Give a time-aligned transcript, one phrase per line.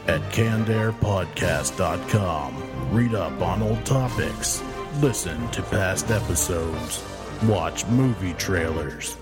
[0.07, 4.63] At CannedAirPodcast.com, read up on old topics,
[5.01, 7.03] listen to past episodes,
[7.47, 9.17] watch movie trailers,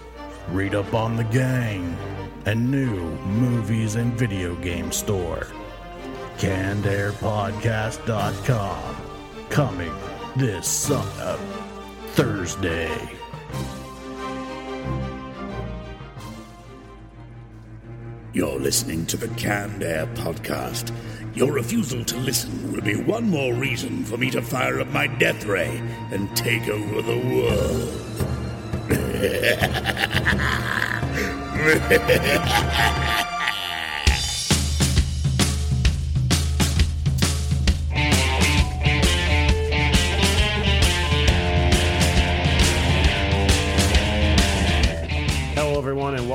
[0.51, 1.97] read up on the gang,
[2.45, 5.47] and new movies and video game store.
[6.39, 8.97] CannedAirPodcast.com.
[9.51, 9.93] Coming
[10.37, 11.37] this uh,
[12.13, 12.97] Thursday.
[18.33, 20.91] You're listening to the Canned Air Podcast.
[21.35, 25.07] Your refusal to listen will be one more reason for me to fire up my
[25.07, 27.99] death ray and take over the world.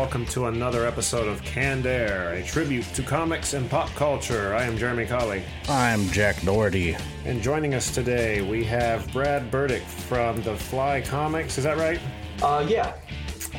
[0.08, 4.56] welcome to another episode of Canned Air, a tribute to comics and pop culture.
[4.56, 6.96] I am Jeramy Colley, I'm Jack Doherty.
[7.26, 11.58] and joining us today we have Brad Burdick from the Fly Comics.
[11.58, 12.00] Is that right?
[12.42, 12.94] Uh, yeah.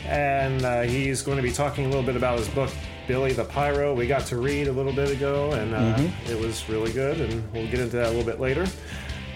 [0.06, 2.70] And uh, he's going to be talking a little bit about his book,
[3.06, 3.92] Billy the Pyro.
[3.92, 7.52] We got to read a little bit ago, and uh, it was really good, and
[7.52, 8.64] we'll get into that a little bit later.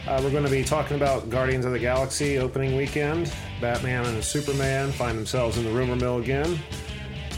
[0.06, 3.30] Uh, we're going to be talking about Guardians of the Galaxy opening weekend.
[3.60, 6.58] Batman and Superman find themselves in the rumor mill again.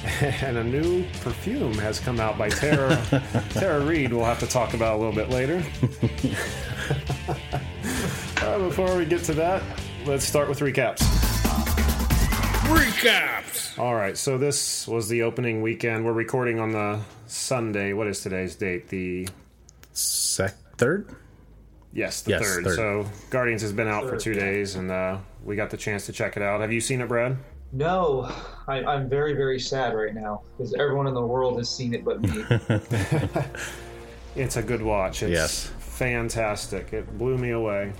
[0.20, 2.96] And a new perfume has come out by Tara,
[3.50, 4.12] Tara Reid.
[4.12, 5.62] We'll have to talk about a little bit later.
[8.42, 9.62] Uh, before we get to that,
[10.04, 10.98] let's start with recaps.
[12.68, 13.78] Recaps!
[13.78, 16.04] All right, so this was the opening weekend.
[16.04, 17.94] We're recording on the Sunday.
[17.94, 18.88] What is today's date?
[18.88, 19.26] The
[19.94, 21.08] Sec third?
[21.94, 22.64] yes, the Yes, third.
[22.64, 22.76] third.
[22.76, 24.40] So Guardians has been out for two yeah.
[24.40, 26.60] days, and uh, we got the chance to check it out.
[26.60, 27.38] Have you seen it, Brad?
[27.74, 28.32] No,
[28.68, 32.04] I, I'm very, very sad right now because everyone in the world has seen it
[32.04, 32.44] but me.
[34.36, 35.22] It's a good watch.
[35.22, 35.70] It's Yes.
[35.78, 36.92] fantastic.
[36.92, 37.92] It blew me away.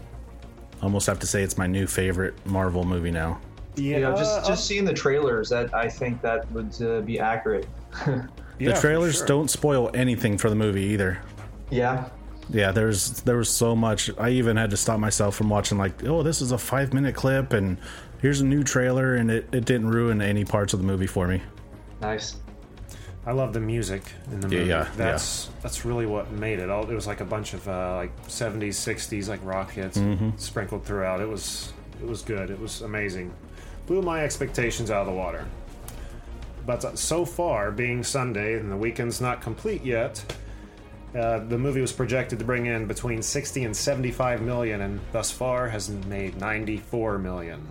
[0.83, 3.41] Almost have to say it's my new favorite Marvel movie now.
[3.77, 7.01] Yeah, you know, uh, just just seeing the trailers, that I think that would uh,
[7.03, 7.67] be accurate.
[8.05, 9.27] the for trailers sure.
[9.27, 11.21] don't spoil anything for the movie either.
[11.71, 12.09] yeah.
[12.51, 14.11] Yeah, there's there was so much.
[14.19, 17.15] I even had to stop myself from watching like, oh, this is a five minute
[17.15, 17.79] clip, and
[18.25, 21.29] here's a new trailer, and it, it didn't ruin any parts of the movie for
[21.29, 21.43] me.
[22.01, 22.37] Nice.
[23.27, 24.03] I love the music
[24.33, 24.65] in the movie.
[24.65, 26.71] yeah, that's that's really what made it.
[26.71, 30.31] All it was like a bunch of uh, like '70s, '60s like rock hits Mm-hmm.
[30.39, 31.21] sprinkled throughout.
[31.21, 32.49] It was it was good.
[32.51, 33.31] It was amazing.
[33.87, 35.45] Blew my expectations out of the water.
[36.65, 40.25] But uh, so far, being Sunday and the weekend's not complete yet,
[41.15, 45.31] uh, the movie was projected to bring in between 60 and 75 million, and thus
[45.31, 47.67] far has made 94 million.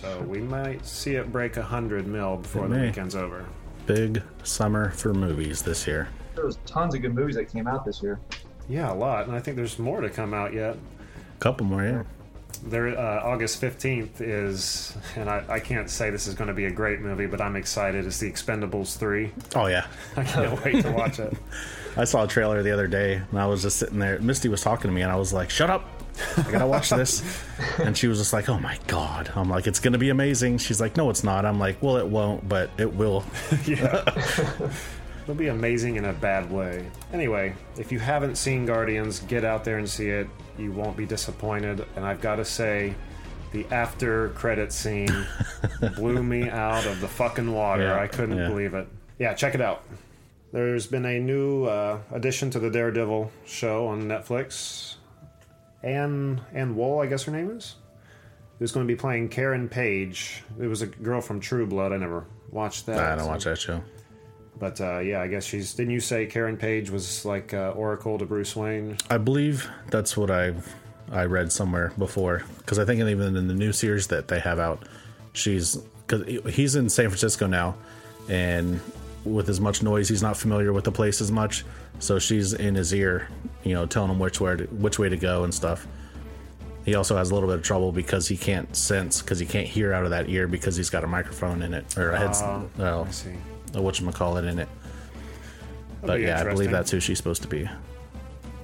[0.00, 2.86] So we might see it break 100 mil before It the may.
[2.88, 3.44] weekend's over.
[3.86, 6.08] Big summer for movies this year.
[6.34, 8.20] There was tons of good movies that came out this year.
[8.68, 10.76] Yeah, a lot, and I think there's more to come out yet.
[10.76, 12.02] A couple more, yeah.
[12.64, 16.64] There, uh, August fifteenth is, and I, I can't say this is going to be
[16.66, 18.04] a great movie, but I'm excited.
[18.06, 19.30] It's the Expendables three.
[19.54, 19.86] Oh yeah.
[20.16, 21.34] I can't wait to watch it.
[21.96, 24.18] I saw a trailer the other day, and I was just sitting there.
[24.20, 25.84] Misty was talking to me, and I was like, "Shut up!
[26.36, 27.22] I gotta watch this."
[27.78, 30.80] and she was just like, "Oh my god!" I'm like, "It's gonna be amazing." She's
[30.80, 33.24] like, "No, it's not." I'm like, "Well, it won't, but it will."
[33.66, 34.04] yeah,
[35.22, 36.86] it'll be amazing in a bad way.
[37.12, 40.28] Anyway, if you haven't seen Guardians, get out there and see it.
[40.58, 41.84] You won't be disappointed.
[41.96, 42.94] And I've got to say,
[43.52, 45.26] the after credit scene
[45.96, 47.84] blew me out of the fucking water.
[47.84, 48.48] Yeah, I couldn't yeah.
[48.48, 48.88] believe it.
[49.18, 49.82] Yeah, check it out.
[50.52, 54.95] There's been a new uh, addition to the Daredevil show on Netflix.
[55.86, 57.76] Anne Ann Woll, I guess her name is.
[58.58, 60.42] Who's going to be playing Karen Page?
[60.58, 61.92] It was a girl from True Blood.
[61.92, 62.98] I never watched that.
[62.98, 63.82] I don't so- watch that show.
[64.58, 65.74] But uh, yeah, I guess she's.
[65.74, 68.96] Didn't you say Karen Page was like uh, Oracle to Bruce Wayne?
[69.10, 70.54] I believe that's what I
[71.12, 74.58] I read somewhere before because I think even in the new series that they have
[74.58, 74.88] out,
[75.34, 77.76] she's because he's in San Francisco now,
[78.30, 78.80] and
[79.26, 81.64] with as much noise, he's not familiar with the place as much.
[81.98, 83.28] So she's in his ear,
[83.64, 85.86] you know, telling him which way to, which way to go and stuff.
[86.84, 89.66] He also has a little bit of trouble because he can't sense because he can't
[89.66, 92.48] hear out of that ear because he's got a microphone in it or a headset.
[92.48, 93.30] Oh, well, I see.
[93.72, 94.68] what you call it in it.
[96.02, 97.68] That'll But yeah, I believe that's who she's supposed to be.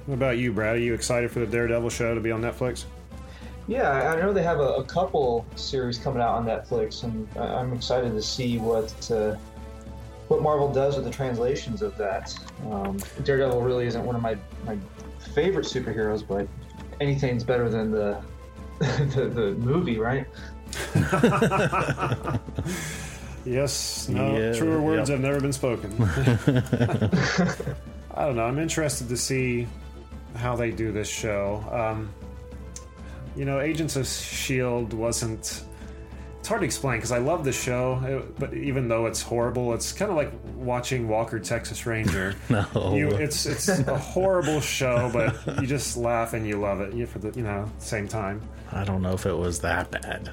[0.05, 0.77] What about you, Brad?
[0.77, 2.85] Are you excited for the Daredevil show to be on Netflix?
[3.67, 7.27] Yeah, I I know they have a, a couple series coming out on Netflix, and
[7.37, 9.35] I- I'm excited to see what uh,
[10.27, 12.33] what Marvel does with the translations of that.
[12.71, 14.77] Um, Daredevil really isn't one of my my
[15.33, 16.47] favorite superheroes, but
[16.99, 18.21] anything's better than the
[18.79, 20.27] the, the movie, right?
[23.45, 25.19] Yes, no, Yeah, truer words yep.
[25.19, 25.91] have never been spoken.
[28.15, 28.45] I don't know.
[28.45, 29.67] I'm interested to see
[30.35, 31.61] how they do this show.
[31.71, 32.13] Um,
[33.35, 34.95] you know, Agents of S.H.I.E.L.D.
[34.95, 35.65] wasn't.
[36.43, 39.73] It's hard to explain because I love the show, uh, but even though it's horrible,
[39.73, 42.35] it's kind of like watching Walker Texas Ranger.
[42.49, 42.65] No.
[42.93, 46.93] You, it's it's a horrible show, but you just laugh and you love it.
[46.93, 48.41] You for the you know same time.
[48.73, 50.31] I don't know if it was that bad.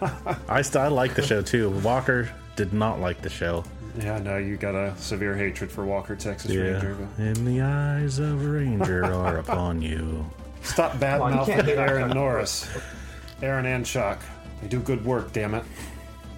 [0.48, 1.70] I still I like the show too.
[1.80, 3.64] Walker did not like the show.
[3.98, 6.94] Yeah, no, you got a severe hatred for Walker Texas Ranger.
[6.94, 10.24] But And the eyes of a ranger are upon you.
[10.62, 12.70] Stop bad on, you can't mouthing Aaron Norris.
[13.42, 14.20] Aaron and Chuck.
[14.62, 15.64] They do good work, damn it.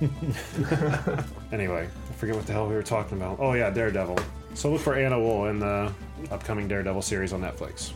[1.52, 3.38] anyway, I forget what the hell we were talking about.
[3.40, 4.18] Oh, yeah, Daredevil.
[4.54, 5.92] So look for Anna Woll in the
[6.30, 7.92] upcoming Daredevil series on Netflix.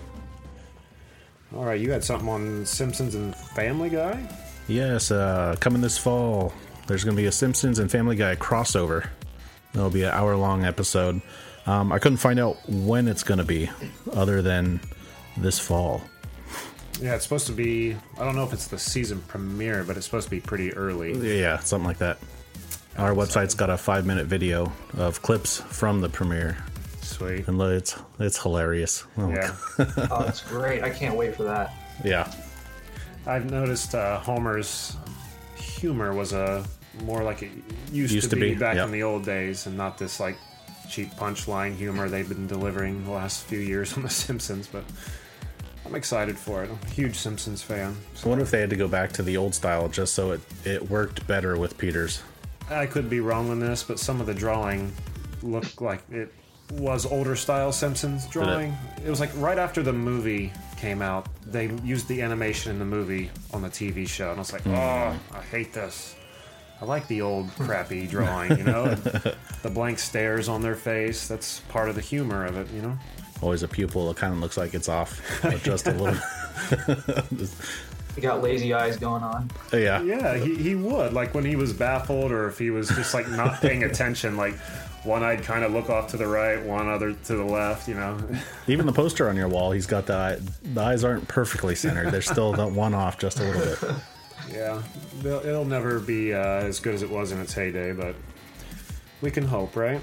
[1.55, 4.29] All right, you had something on Simpsons and Family Guy?
[4.69, 6.53] Yes, uh, coming this fall,
[6.87, 9.09] there's going to be a Simpsons and Family Guy crossover.
[9.75, 11.21] It'll be an hour long episode.
[11.67, 13.71] Um, I couldn't find out when it's going to be,
[14.13, 14.81] other than
[15.37, 16.03] this fall.
[17.01, 17.97] Yeah, it's supposed to be.
[18.19, 21.41] I don't know if it's the season premiere, but it's supposed to be pretty early.
[21.41, 22.19] Yeah, something like that.
[22.97, 26.57] Our website's got a five minute video of clips from the premiere,
[27.03, 27.47] Sweet.
[27.47, 29.05] and it's it's hilarious.
[29.19, 29.55] Oh, Yeah.
[30.11, 30.83] Oh, it's great!
[30.83, 31.75] I can't wait for that.
[32.05, 32.33] yeah.
[33.27, 34.97] I've noticed uh, Homer's
[35.57, 36.65] humor was a
[37.03, 37.51] more like it
[37.93, 38.87] used, Used to, to be, be, back yep.
[38.87, 40.39] in the old days, and not this like
[40.89, 44.69] cheap punchline humor they've been delivering the last few years on The Simpsons.
[44.69, 44.85] But
[45.87, 46.71] I'm excited for it.
[46.71, 47.97] I'm a huge Simpsons fan.
[48.25, 50.41] I wonder if they had to go back to the old style just so it,
[50.65, 52.23] it worked better with Peters.
[52.69, 54.93] I could be wrong on this, but some of the drawing
[55.43, 56.33] looked like it
[56.73, 58.77] was older style Simpsons drawing.
[59.05, 62.85] It was like right after the movie came out, they used the animation in the
[62.85, 66.17] movie on the TV show, and I was like, oh, I hate this.
[66.81, 68.95] I like the old crappy drawing, you know,
[69.63, 71.27] the blank stares on their face.
[71.27, 72.99] That's part of the humor of it, you know.
[73.43, 76.19] Always a pupil It kind of looks like it's off, but just a little.
[78.15, 79.51] he got lazy eyes going on.
[79.73, 80.03] yeah.
[80.03, 83.29] Yeah, he, he would like when he was baffled, or if he was just like
[83.29, 84.55] not paying attention, like.
[85.05, 87.95] One eyed kind of look off to the right, one other to the left, you
[87.95, 88.19] know.
[88.67, 92.11] Even the poster on your wall, he's got the eye, the eyes aren't perfectly centered.
[92.11, 93.97] They're still the one off just a little bit.
[94.53, 94.83] Yeah,
[95.23, 98.17] it'll never be uh, as good as it was in its heyday, but
[99.21, 100.01] we can hope, right?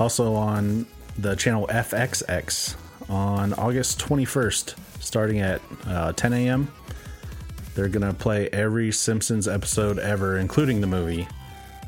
[0.00, 0.86] Also on
[1.18, 2.76] the channel FXX
[3.08, 6.72] on August 21st, starting at uh, 10 a.m.
[7.74, 11.26] They're gonna play every Simpsons episode ever, including the movie,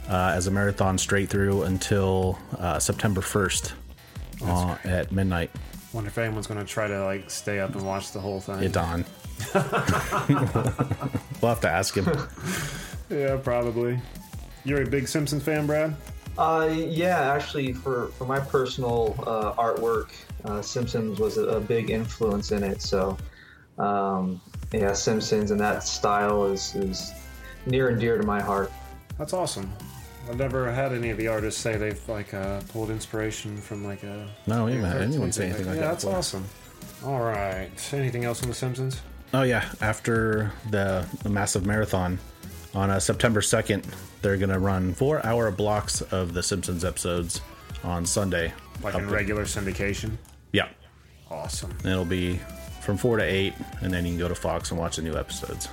[0.09, 3.73] uh, as a marathon straight through until uh, September 1st
[4.45, 5.51] uh, at midnight
[5.93, 8.65] Wonder if anyone's going to try to like stay up and watch the whole thing.
[8.65, 9.05] at dawn.
[11.43, 12.09] we'll have to ask him.
[13.11, 14.01] Yeah, probably.
[14.65, 15.95] You're a big Simpsons fan, Brad?
[16.43, 20.11] Uh, yeah, actually, for for my personal uh, artwork,
[20.45, 22.83] uh, Simpsons was a, a big influence in it.
[22.83, 23.17] So,
[23.79, 24.41] um,
[24.73, 27.13] yeah, Simpsons and that style is is
[27.65, 28.73] near and dear to my heart.
[29.19, 29.73] That's awesome.
[30.29, 34.03] I've never had any of the artists say they've like uh, pulled inspiration from like
[34.03, 34.29] a.
[34.49, 35.89] No, we haven't had anyone say anything like yeah, that.
[35.91, 36.19] that's before.
[36.19, 36.45] awesome.
[37.05, 37.71] All right.
[37.93, 39.01] Anything else on The Simpsons?
[39.33, 42.19] Oh yeah, after the, the massive marathon
[42.75, 43.85] on uh, September 2nd,
[44.23, 47.41] they're going to run 4-hour blocks of the Simpsons episodes
[47.85, 48.53] on Sunday.
[48.83, 50.17] Like Up in to- regular syndication?
[50.53, 50.69] Yeah.
[51.31, 51.71] Awesome.
[51.83, 52.41] And it'll be
[52.81, 55.17] from 4 to 8 and then you can go to Fox and watch the new
[55.17, 55.69] episodes.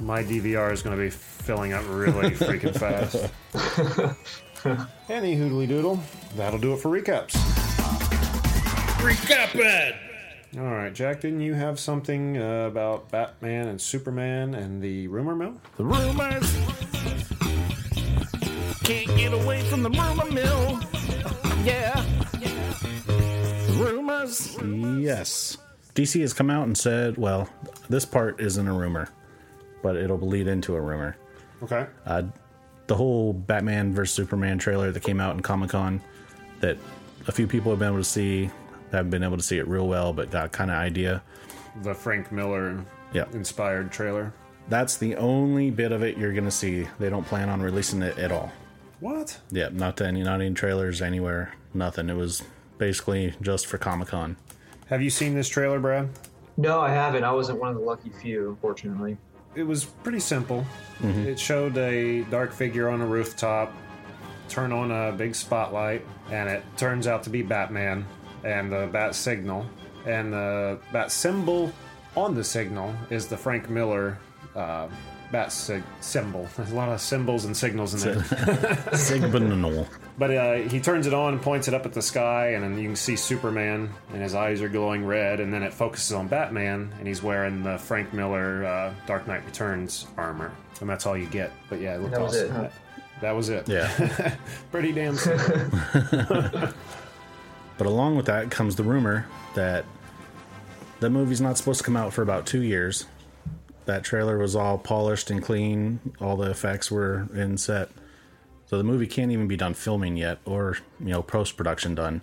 [0.00, 3.30] My DVR is going to be filling up really freaking fast.
[5.08, 6.00] Any hoodly doodle.
[6.36, 7.32] That'll do it for recaps.
[9.00, 9.94] Recap it!
[10.56, 15.34] All right, Jack, didn't you have something uh, about Batman and Superman and the rumor
[15.36, 15.60] mill?
[15.76, 16.56] The rumors
[18.82, 20.80] can't get away from the rumor mill.
[21.64, 22.02] Yeah.
[23.78, 24.56] Rumors.
[24.98, 25.58] Yes.
[25.94, 27.48] DC has come out and said, well,
[27.90, 29.10] this part isn't a rumor,
[29.82, 31.16] but it'll lead into a rumor.
[31.62, 31.86] Okay.
[32.86, 36.00] the whole Batman vs Superman trailer that came out in Comic Con
[36.60, 36.78] that
[37.26, 38.48] a few people have been able to see,
[38.92, 41.22] haven't been able to see it real well, but got kind of idea.
[41.82, 43.24] The Frank Miller Yeah.
[43.32, 44.32] inspired trailer.
[44.68, 46.86] That's the only bit of it you're gonna see.
[46.98, 48.52] They don't plan on releasing it at all.
[49.00, 49.38] What?
[49.50, 52.10] Yeah, not to any, not any trailers anywhere, nothing.
[52.10, 52.42] It was
[52.78, 54.36] basically just for Comic Con.
[54.88, 56.08] Have you seen this trailer, Brad?
[56.56, 57.24] No, I haven't.
[57.24, 59.16] I wasn't one of the lucky few, unfortunately.
[59.54, 60.66] It was pretty simple.
[61.00, 61.26] Mm-hmm.
[61.28, 63.72] It showed a dark figure on a rooftop
[64.48, 68.04] turn on a big spotlight, and it turns out to be Batman
[68.44, 69.66] and the bat signal,
[70.06, 71.72] and the bat symbol
[72.16, 74.18] on the signal is the Frank Miller
[74.56, 74.88] uh,
[75.30, 76.48] bat sig- symbol.
[76.56, 78.22] There's a lot of symbols and signals in there.
[78.92, 79.86] Sigbinal.
[80.18, 82.76] But uh, he turns it on and points it up at the sky, and then
[82.76, 85.38] you can see Superman, and his eyes are glowing red.
[85.38, 89.44] And then it focuses on Batman, and he's wearing the Frank Miller uh, Dark Knight
[89.44, 91.52] Returns armor, and that's all you get.
[91.68, 92.46] But yeah, it looked That was awesome.
[92.46, 92.62] it, huh?
[92.62, 92.72] That,
[93.20, 93.68] that was it.
[93.68, 94.34] Yeah.
[94.72, 96.68] pretty damn simple.
[97.78, 99.84] But along with that comes the rumor that
[101.00, 103.06] the movie's not supposed to come out for about two years.
[103.86, 106.00] That trailer was all polished and clean.
[106.20, 107.88] All the effects were in set.
[108.66, 112.20] So the movie can't even be done filming yet or, you know, post production done.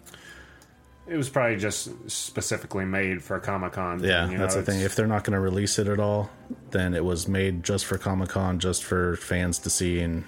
[1.07, 4.03] it was probably just specifically made for Comic Con.
[4.03, 4.81] Yeah, you know, that's the thing.
[4.81, 6.29] If they're not going to release it at all,
[6.71, 10.23] then it was made just for Comic Con, just for fans to see and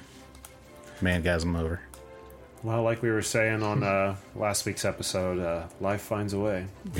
[1.01, 1.81] mangasm over.
[2.63, 6.65] Well, like we were saying on uh, last week's episode, uh, life finds a way.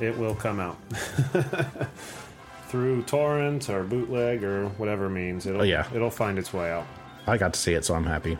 [0.00, 0.76] it will come out
[2.68, 5.46] through torrent or bootleg or whatever means.
[5.46, 5.86] It'll, Oh, yeah.
[5.94, 6.86] it'll find its way out.
[7.26, 8.36] I got to see it, so I'm happy.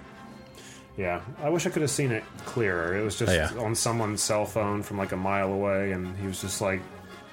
[0.96, 2.96] Yeah, I wish I could have seen it clearer.
[2.96, 3.50] It was just Oh, yeah.
[3.64, 6.80] on someone's cell phone from like a mile away, and he was just like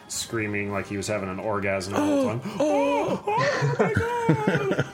[0.08, 2.42] screaming like he was having an orgasm all the time.
[2.60, 4.86] Oh, oh my god!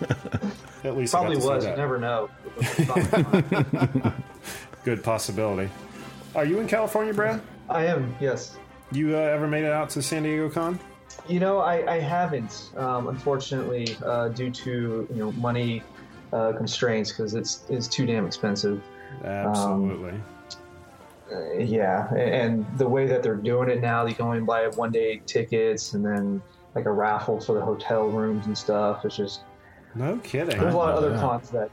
[0.88, 1.66] At least Probably was.
[1.66, 2.30] You never know.
[4.84, 5.70] Good possibility.
[6.34, 7.42] Are you in California, Brad?
[7.70, 8.16] I am.
[8.22, 8.58] Yes.
[8.92, 10.80] You uh, ever made it out to San Diego Con?
[11.28, 15.84] You know, I, I haven't, um, unfortunately, uh, due to you know money
[16.32, 18.82] uh, constraints because it's it's too damn expensive.
[19.26, 20.14] Absolutely.
[21.30, 24.68] Uh, yeah, a- and the way that they're doing it now, you can only buy
[24.68, 26.42] one day tickets and then
[26.76, 29.04] like a raffle for the hotel rooms and stuff.
[29.04, 29.42] It's just
[29.98, 30.60] no kidding.
[30.60, 31.20] there's a lot of other that.
[31.20, 31.70] cons that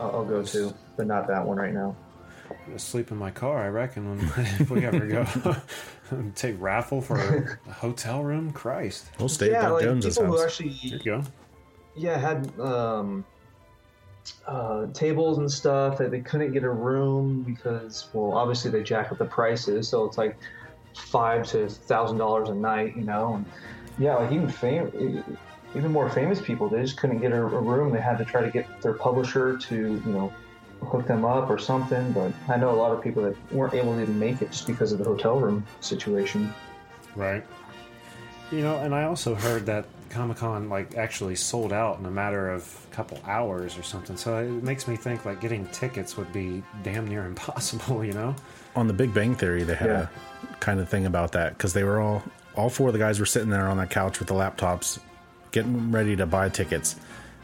[0.00, 1.96] I'll, I'll go to, but not that one right now.
[2.50, 4.20] I'm gonna sleep in my car, I reckon, when,
[4.60, 5.56] if we ever go.
[6.36, 8.52] Take raffle for a hotel room?
[8.52, 9.06] Christ.
[9.18, 10.46] We'll stay yeah, at like Jones's people who house.
[10.52, 11.22] actually There you go.
[11.96, 13.24] yeah had um,
[14.46, 19.10] uh, tables and stuff that they couldn't get a room because well obviously they jack
[19.10, 20.36] up the prices so it's like
[20.94, 23.44] five to thousand dollars a night you know and
[23.98, 25.36] yeah like even fam-
[25.74, 28.40] even more famous people they just couldn't get a, a room they had to try
[28.40, 29.74] to get their publisher to
[30.06, 30.32] you know
[30.82, 33.94] hook them up or something but i know a lot of people that weren't able
[33.94, 36.52] to even make it just because of the hotel room situation
[37.14, 37.42] Right.
[38.52, 42.10] You know, and I also heard that Comic Con like actually sold out in a
[42.10, 44.16] matter of a couple hours or something.
[44.18, 48.04] So it makes me think like getting tickets would be damn near impossible.
[48.04, 48.36] You know?
[48.76, 50.06] on the Big Bang Theory, they had Yeah.
[50.52, 52.22] a kind of thing about that because they were all
[52.54, 54.98] all four of the guys were sitting there on that couch with the laptops,
[55.56, 56.96] getting ready to buy tickets,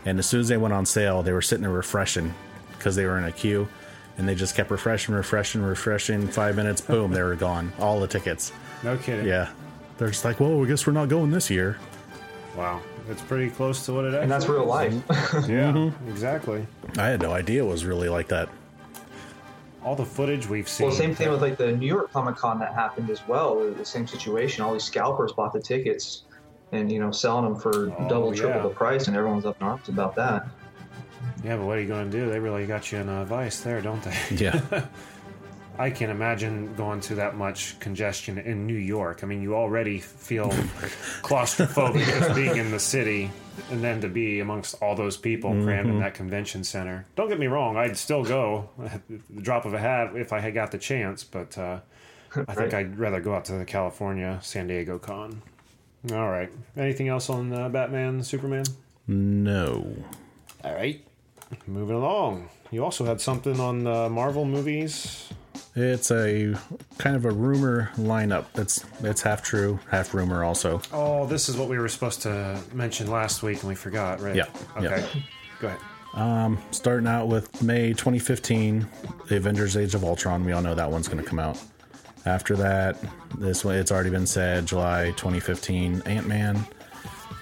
[0.04, 2.35] and as soon as they went on sale, they were sitting there refreshing
[2.76, 3.66] because they were in a queue,
[4.19, 6.28] and they just kept refreshing, refreshing, refreshing.
[6.28, 8.52] Five minutes, boom, they were gone, all the tickets.
[8.83, 9.26] No kidding.
[9.26, 9.50] Yeah,
[9.97, 11.78] they're just like, well, I guess we're not going this year.
[12.54, 12.83] Wow.
[13.09, 14.23] It's pretty close to what it actually.
[14.23, 14.95] and that's real life
[15.49, 15.90] Yeah.
[16.09, 16.66] Exactly.
[16.99, 18.49] I had no idea it was really like that.
[19.83, 20.87] All the footage we've seen.
[20.87, 23.59] Well, same thing with like the New York Comic Con that happened as well.
[23.73, 24.62] The same situation.
[24.62, 26.23] All these scalpers bought the tickets
[26.73, 28.62] and you know selling them for Oh, double, triple yeah.
[28.62, 30.47] the price, and everyone's up in arms about that.
[31.45, 32.31] Yeah, but what are you going to do?
[32.31, 34.17] They really got you in a vice there, don't they?
[34.37, 34.61] Yeah,
[35.79, 39.21] I can't imagine going to that much congestion in New York.
[39.23, 40.49] I mean, you already feel
[41.23, 43.31] claustrophobic just being in the city,
[43.71, 47.07] and then to be amongst all those people crammed in that convention center.
[47.17, 50.41] Don't get me wrong, I'd still go at the drop of a hat if I
[50.41, 51.81] had got the chance, but uh,
[52.37, 52.75] I think Right.
[52.75, 55.43] I'd rather go out to the California San Diego con.
[56.11, 56.50] All right.
[56.76, 58.64] Anything else on uh, Batman, Superman?
[59.06, 59.94] no,
[60.64, 61.04] All right.
[61.66, 62.49] Moving along.
[62.71, 65.28] You also had something on uh, Marvel movies.
[65.76, 66.54] it's a
[66.99, 68.47] kind of a rumor lineup.
[68.54, 70.80] It's it's half true, half rumor also.
[70.92, 74.35] Oh, this is what we were supposed to mention last week and we forgot, right?
[74.35, 74.47] Yeah,
[74.78, 75.04] Okay.
[75.14, 75.21] yeah.
[75.61, 75.80] Go ahead.
[76.14, 78.87] Um, Starting out with May 2015,
[79.28, 80.44] The Avengers: Age of Ultron.
[80.44, 81.59] We all know that one's going to come out.
[82.25, 82.97] After that,
[83.38, 84.67] this one it's already been said.
[84.67, 86.64] July 2015, Ant Man.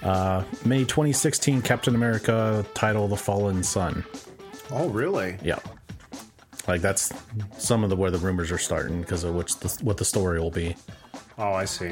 [0.01, 4.03] Uh, May 2016, Captain America title: The Fallen Sun.
[4.71, 5.37] Oh, really?
[5.43, 5.59] Yeah,
[6.67, 7.13] like that's
[7.57, 10.39] some of the where the rumors are starting because of which the, what the story
[10.39, 10.75] will be.
[11.37, 11.91] Oh, I see.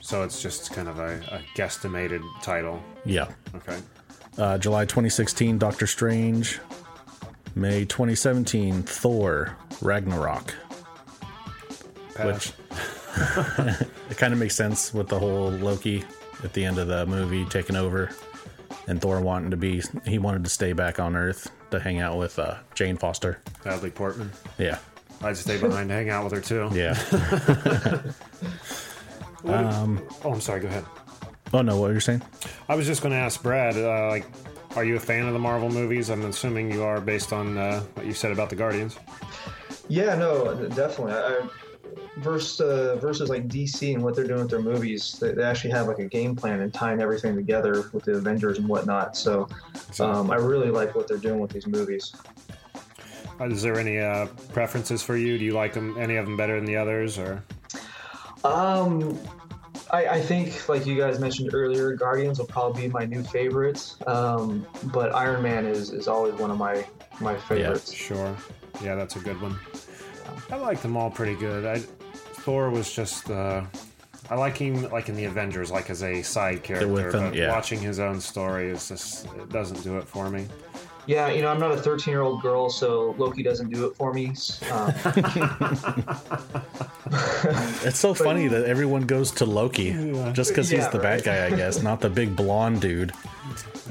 [0.00, 2.80] So it's just kind of a, a guesstimated title.
[3.04, 3.78] Yeah, Okay.
[4.38, 6.60] uh, July 2016, Doctor Strange.
[7.56, 10.54] May 2017, Thor: Ragnarok.
[12.18, 12.52] Pass.
[12.52, 16.04] Which it kind of makes sense with the whole Loki
[16.44, 18.10] at the end of the movie taking over
[18.86, 22.18] and Thor wanting to be he wanted to stay back on Earth to hang out
[22.18, 23.40] with uh, Jane Foster.
[23.64, 24.30] Natalie Portman.
[24.58, 24.78] Yeah,
[25.22, 26.68] I'd stay behind to hang out with her too.
[26.74, 26.96] yeah.
[29.44, 30.60] um, Oh, I'm sorry.
[30.60, 30.84] Go ahead.
[31.52, 32.22] oh no, what were you saying?
[32.68, 34.26] I was just going to ask Brad, uh, like,
[34.76, 36.08] are you a fan of the Marvel movies?
[36.10, 38.98] I'm assuming you are based on uh, what you said about the Guardians.
[39.88, 41.12] Yeah, no, definitely.
[41.14, 41.48] I, I,
[42.18, 45.70] versus uh, versus like DC and what they're doing with their movies, they, they actually
[45.70, 49.16] have like a game plan and tying everything together with the Avengers and whatnot.
[49.16, 49.48] So
[50.00, 52.14] um, I really like what they're doing with these movies.
[53.40, 55.38] Uh, Is there any uh, preferences for you?
[55.38, 57.42] Do you like them, any of them better than the others, or?
[58.44, 59.18] Um,
[59.90, 63.94] I, I think, like you guys mentioned earlier, Guardians will probably be my new favorite.
[64.06, 66.84] Um, but Iron Man is, is always one of my
[67.20, 67.92] my favorites.
[67.92, 68.36] Yeah, Sure.
[68.82, 69.58] Yeah, that's a good one.
[70.50, 71.64] I like them all pretty good.
[71.64, 71.82] I,
[72.40, 73.30] Thor was just.
[73.30, 73.64] Uh,
[74.30, 76.88] I like him like in the Avengers, like as a side character.
[76.88, 77.50] with them, but yeah.
[77.50, 80.46] watching his own story is just it doesn't do it for me.
[81.06, 83.96] Yeah, you know, I'm not a 13 year old girl, so Loki doesn't do it
[83.96, 84.34] for me.
[84.70, 84.92] Um,
[87.82, 89.92] It's so funny that everyone goes to Loki
[90.34, 93.12] just because he's Yeah, the bad guy, I guess, not the big blonde dude.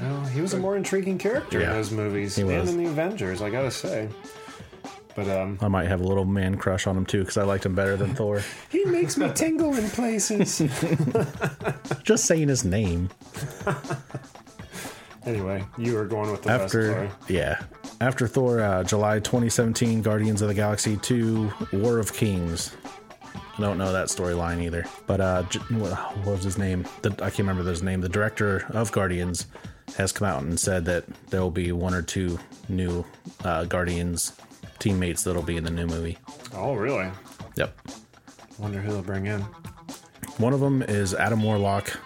[0.00, 2.70] Well, he was a more intriguing character in those movies he and was.
[2.70, 3.42] in the Avengers.
[3.42, 4.08] I gotta say.
[5.18, 7.66] But um, I might have a little man crush on him too because I liked
[7.66, 8.40] him better than Thor.
[8.70, 10.58] he makes me tingle in places.
[12.04, 13.10] Just saying his name.
[15.26, 17.10] anyway, you were going with the best After story.
[17.28, 17.60] yeah,
[18.00, 22.76] after Thor, uh, July 2017, Guardians of the Galaxy 2, War of Kings.
[23.34, 24.84] I don't know that storyline either.
[25.08, 26.86] But uh, J- what what was his name?
[27.02, 28.02] The, I can't remember his name.
[28.02, 29.46] The director of Guardians
[29.96, 33.04] has come out and said that there will be one or two new
[33.42, 34.32] uh, Guardians
[34.78, 36.18] teammates that'll be in the new movie.
[36.54, 37.10] Oh, really?
[37.56, 37.78] Yep.
[38.58, 39.40] Wonder who they'll bring in.
[40.38, 41.98] One of them is Adam Warlock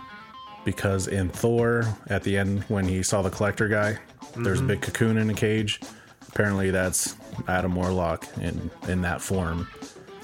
[0.64, 3.98] because in Thor, at the end, when he saw the collector guy,
[4.36, 4.68] there's a mm-hmm.
[4.68, 5.80] big cocoon in a cage.
[6.28, 7.16] Apparently, that's
[7.48, 9.68] Adam Warlock in, in that form.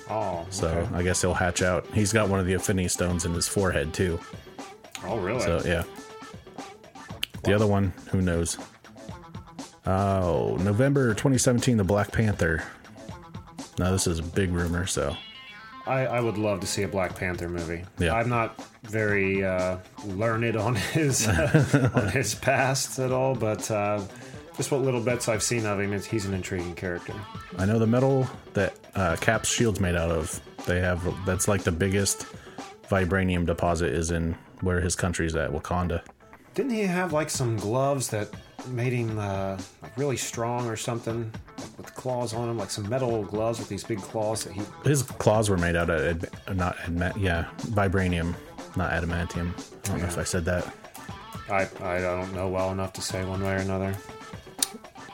[0.09, 0.95] Oh, So okay.
[0.95, 1.87] I guess he'll hatch out.
[1.93, 4.19] He's got one of the Infinity Stones in his forehead, too.
[5.05, 5.41] oh, really?
[5.41, 5.85] So, yeah.
[7.45, 8.57] The other one, who knows?
[9.89, 12.63] Oh, November 2017, The Black Panther.
[13.79, 15.17] Now, this is a big rumor, so.
[15.87, 17.85] I, I would love to see a Black Panther movie.
[17.99, 18.15] Yeah.
[18.15, 21.27] I'm not very uh, learned on his
[21.95, 24.03] on his past at all, but uh,
[24.59, 27.15] just what little bits I've seen of him, is he's an intriguing character.
[27.57, 30.39] I know the metal that uh, Cap's shield's made out of.
[30.67, 32.27] They have that's like the biggest
[32.91, 36.03] vibranium deposit is in where his country's at, Wakanda.
[36.55, 38.29] Didn't he have like some gloves that
[38.71, 42.89] made him uh, like really strong or something, like with claws on him, like some
[42.89, 44.63] metal gloves with these big claws that he?
[44.85, 48.35] His claws were made out of ad, not adma- yeah vibranium,
[48.77, 49.53] not adamantium.
[49.57, 50.67] I don't know if I said that.
[51.51, 53.95] I I don't know well enough to say one way or another.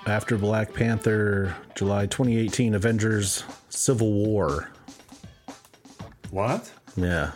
[0.07, 4.69] After Black Panther, July 2018, Avengers: Civil War.
[6.31, 6.71] What?
[6.97, 7.31] Yeah,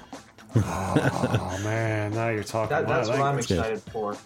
[0.57, 2.71] Oh man, now you're talking.
[2.71, 3.51] that, my that's what I'm language.
[3.51, 4.17] excited for.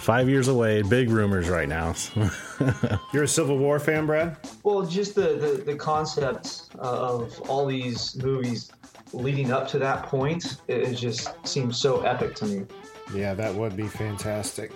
[0.00, 0.82] Five years away.
[0.82, 1.94] Big rumors right now.
[3.12, 4.36] You're a Civil War fan, Brad?
[4.62, 8.70] Well, just the, the, the concept uh, of all these movies
[9.12, 12.66] leading up to that point, it, it just seems so epic to me.
[13.14, 14.72] Yeah, that would be fantastic.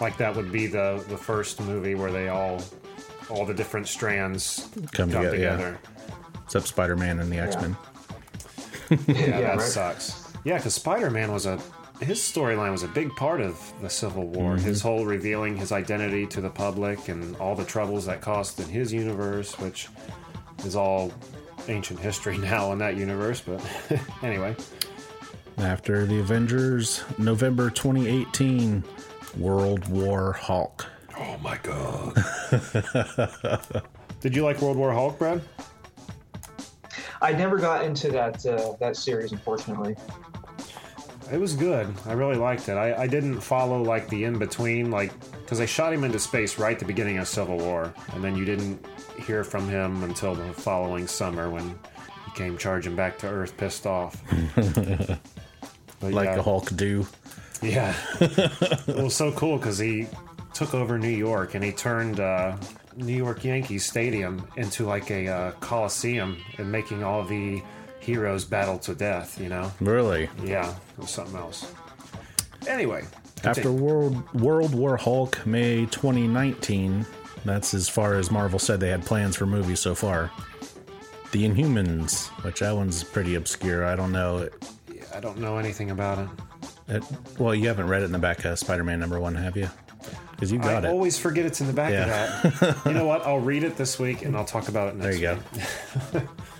[0.00, 2.60] Like that would be the the first movie where they all
[3.30, 6.42] all the different strands Come come together, yeah.
[6.44, 7.76] Except Spider Man and the X Men.
[8.90, 9.60] Yeah, Yeah, that right.
[9.62, 10.32] sucks.
[10.44, 11.58] Yeah, because Spider Man was a
[12.00, 14.56] his storyline was a big part of the Civil War.
[14.56, 14.64] Mm-hmm.
[14.66, 18.68] His whole revealing his identity to the public and all the troubles that caused in
[18.68, 19.88] his universe, which
[20.64, 21.12] is all
[21.68, 23.40] ancient history now in that universe.
[23.40, 23.64] But
[24.22, 24.56] anyway,
[25.58, 28.84] After the Avengers, November 2018,
[29.38, 30.86] World War Hulk.
[31.18, 32.14] oh my god!
[34.20, 35.42] Did you like World War Hulk, Brad?
[37.22, 39.96] I never got into that uh, that series, unfortunately.
[41.32, 41.92] It was good.
[42.06, 42.74] I really liked it.
[42.74, 46.58] I, I didn't follow like the in between, like because they shot him into space
[46.58, 48.84] right at the beginning of Civil War, and then you didn't
[49.26, 51.78] hear from him until the following summer when
[52.26, 54.20] he came charging back to Earth, pissed off.
[56.00, 57.06] but Like yeah, the Hulk do.
[57.62, 60.06] yeah, it was so cool because he
[60.52, 62.56] took over New York and he turned uh,
[62.96, 67.62] New York Yankees Stadium into like a uh, coliseum and making all the
[68.04, 69.40] heroes battle to death.
[69.40, 69.72] You know.
[69.80, 70.28] Really?
[70.42, 71.72] Yeah, it was something else.
[72.68, 73.04] Anyway,
[73.42, 73.70] After.
[73.72, 77.04] World World War Hulk, May 2019,
[77.44, 80.30] that's as far as Marvel said they had plans for movies so far.
[81.32, 83.84] The Inhumans, which that one's pretty obscure.
[83.84, 84.38] I don't know.
[84.38, 84.54] It,
[85.14, 86.28] I don't know anything about it.
[86.96, 87.04] it,
[87.38, 89.68] well, you haven't read it in the back of Spider Man number one, have you?
[90.32, 90.88] because you I got it.
[90.90, 92.40] always forget it's in the back Yeah.
[92.42, 92.86] of that.
[92.86, 93.22] you know what?
[93.26, 95.40] I'll read it this week and I'll talk about it next there you
[96.12, 96.22] go.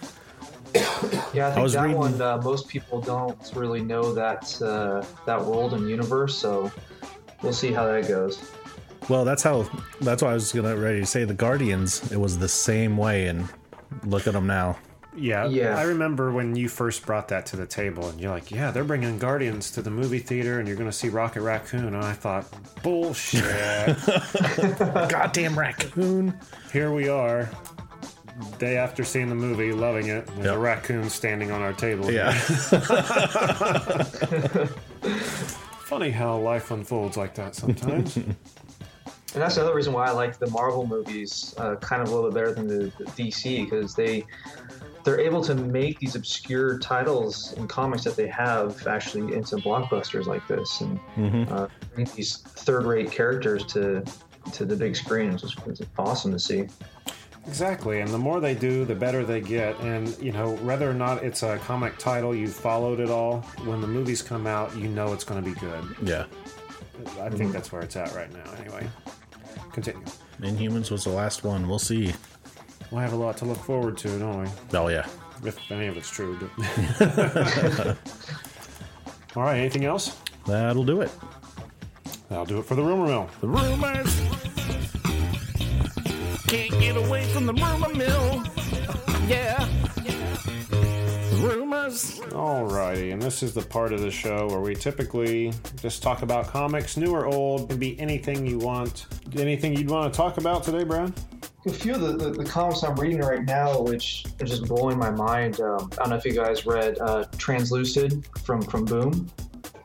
[1.35, 1.39] week.
[1.39, 5.05] Yeah, I think was that reading- one uh, most people don't really know that uh,
[5.27, 6.71] that world and universe, so
[7.43, 8.51] we'll see how that goes.
[9.09, 9.69] Well, that's how.
[10.01, 12.11] That's why I was gonna ready to say the Guardians.
[12.11, 13.49] It was the same way, and
[14.05, 14.79] look at them now.
[15.17, 15.79] Yeah, Yeah.
[15.79, 18.83] I remember when you first brought that to the table, and you're like, "Yeah, they're
[18.83, 22.15] bringing Guardians to the movie theater, and you're going to see Rocket Raccoon." And I
[22.15, 22.47] thought,
[22.83, 23.45] "Bullshit!"
[25.09, 26.35] Goddamn raccoon!
[26.73, 27.49] Here we are,
[28.59, 30.27] day after seeing the movie, loving it.
[30.27, 30.55] There's Yep.
[30.55, 32.11] a raccoon standing on our table.
[32.11, 32.33] Yeah,
[35.85, 38.19] Funny how life unfolds like that sometimes.
[39.35, 42.31] And that's another reason why I like the Marvel movies uh, kind of a little
[42.31, 44.25] bit better than the, the DC because they
[45.03, 50.27] they're able to make these obscure titles and comics that they have actually into blockbusters
[50.27, 51.01] like this and
[51.51, 51.67] uh,
[51.97, 54.05] bring these third-rate characters to
[54.53, 55.33] to the big screen.
[55.33, 56.69] It's, just, it's awesome to see.
[57.47, 59.79] Exactly, and the more they do, the better they get.
[59.81, 63.41] And you know, whether or not it's a comic title, you've followed it all.
[63.65, 65.85] When the movies come out, you know it's going to be good.
[66.03, 66.25] yeah.
[67.21, 68.51] I think that's where it's at right now.
[68.59, 68.89] Anyway,
[69.73, 70.03] continue.
[70.41, 71.69] Inhumans was the last one.
[71.69, 72.15] We'll see.
[72.91, 74.49] We have a lot to look forward to, don't we?
[74.79, 75.07] Oh yeah.
[75.45, 76.39] If any of it's true.
[79.37, 79.59] all right.
[79.59, 80.17] Anything else?
[80.47, 81.11] That'll do it.
[82.29, 83.29] That'll do it for the rumor mill.
[83.41, 84.21] The rumors.
[86.55, 88.45] Can't get away from the rumor mill.
[89.27, 89.69] Yeah.
[91.45, 92.21] Rumors.
[92.31, 96.47] Alrighty, and this is the part of the show where we typically just talk about
[96.47, 97.71] comics, new or old.
[97.71, 99.07] Can be anything you want.
[99.37, 101.13] Anything you'd want to talk about today, Brad?
[101.67, 104.97] A few of the, the, the comics I'm reading right now, which are just blowing
[104.97, 105.61] my mind.
[105.61, 109.29] Um, I don't know if you guys read uh, Translucid from from Boom.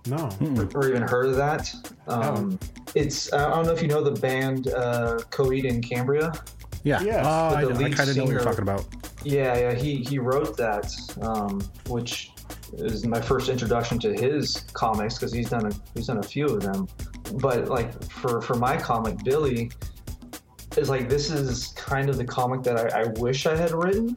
[0.06, 0.30] No.
[0.76, 1.74] or even heard of that.
[2.08, 2.60] Um,
[2.94, 6.32] It's I don't know if you know the band uh, Coheed and Cambria.
[6.84, 7.02] Yeah.
[7.02, 7.26] Yes.
[7.28, 8.86] Oh, I, the I lead kind of know what you're singer- talking about.
[9.24, 12.32] Yeah, yeah, he he wrote that, um, which
[12.74, 16.46] is my first introduction to his comics because he's done a he's done a few
[16.46, 16.88] of them.
[17.34, 19.72] But like for for my comic, Billy
[20.78, 24.16] is like this is kind of the comic that I, I wish I had written.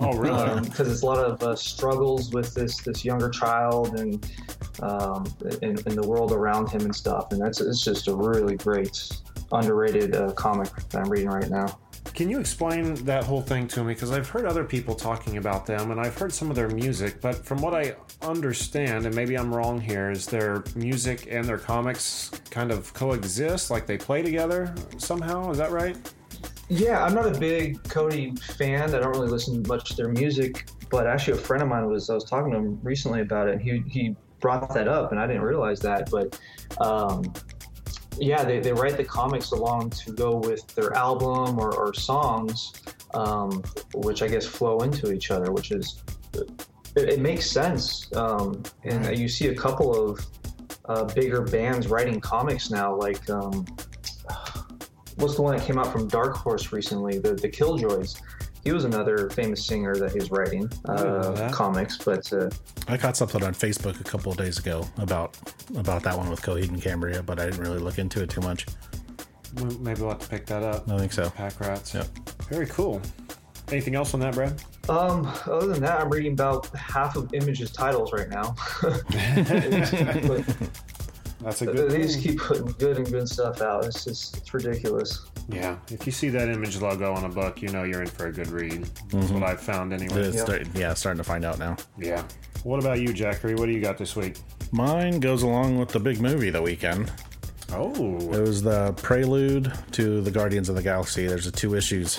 [0.00, 0.60] Oh, really?
[0.64, 4.26] because it's a lot of uh, struggles with this this younger child and
[4.82, 5.24] um,
[5.62, 7.32] in, in the world around him and stuff.
[7.32, 9.08] And that's it's just a really great
[9.52, 11.78] underrated uh, comic that I'm reading right now.
[12.14, 13.94] Can you explain that whole thing to me?
[13.94, 17.20] Because I've heard other people talking about them, and I've heard some of their music.
[17.20, 21.58] But from what I understand, and maybe I'm wrong here, is their music and their
[21.58, 25.50] comics kind of coexist, like they play together somehow.
[25.50, 25.96] Is that right?
[26.68, 28.94] Yeah, I'm not a big Coheed fan.
[28.94, 32.08] I don't really listen much to their music, but actually, a friend of mine was
[32.08, 33.54] I was talking to him recently about it.
[33.54, 36.10] And he he brought that up, and I didn't realize that.
[36.10, 36.38] But
[36.80, 37.24] um,
[38.18, 42.72] yeah, they, they write the comics along to go with their album or, or songs,
[43.14, 43.62] um,
[43.94, 46.02] which I guess flow into each other, which is
[46.34, 46.50] it,
[46.96, 48.14] it makes sense.
[48.14, 50.26] Um, and you see a couple of
[50.86, 53.28] uh, bigger bands writing comics now, like.
[53.30, 53.66] Um,
[55.16, 57.18] what's the one that came out from Dark Horse recently?
[57.18, 58.20] The the Killjoys.
[58.64, 61.52] He was another famous singer that he was writing uh, that.
[61.52, 62.50] comics, but uh,
[62.88, 65.36] I caught something on Facebook a couple of days ago about
[65.76, 68.42] about that one with Coheed and Cambria, but I didn't really look into it too
[68.42, 68.66] much.
[69.80, 70.88] Maybe we'll have to pick that up.
[70.88, 71.28] I think so.
[71.30, 71.94] Pack rats.
[71.94, 72.06] Yep.
[72.48, 73.00] Very cool.
[73.70, 74.62] Anything else on that, Brad?
[74.88, 78.56] um, other than that, I'm reading about half of Image's titles right now.
[81.42, 81.90] That's a good.
[81.90, 83.84] they good just keep putting good and good stuff out.
[83.84, 85.26] It's just it's ridiculous.
[85.52, 85.76] Yeah.
[85.90, 88.32] If you see that image logo on a book, you know you're in for a
[88.32, 88.84] good read.
[89.10, 90.20] That's what I've found anyway.
[90.20, 90.42] It's Yeah.
[90.44, 91.76] start- yeah, starting to find out now.
[91.98, 92.22] Yeah.
[92.62, 93.58] What about you, Jackery?
[93.58, 94.36] What do you got this week?
[94.72, 97.10] Mine goes along with the big movie the weekend.
[97.72, 97.92] Oh.
[98.32, 101.26] It was the prelude to the Guardians of the Galaxy.
[101.26, 102.16] There's a two issues,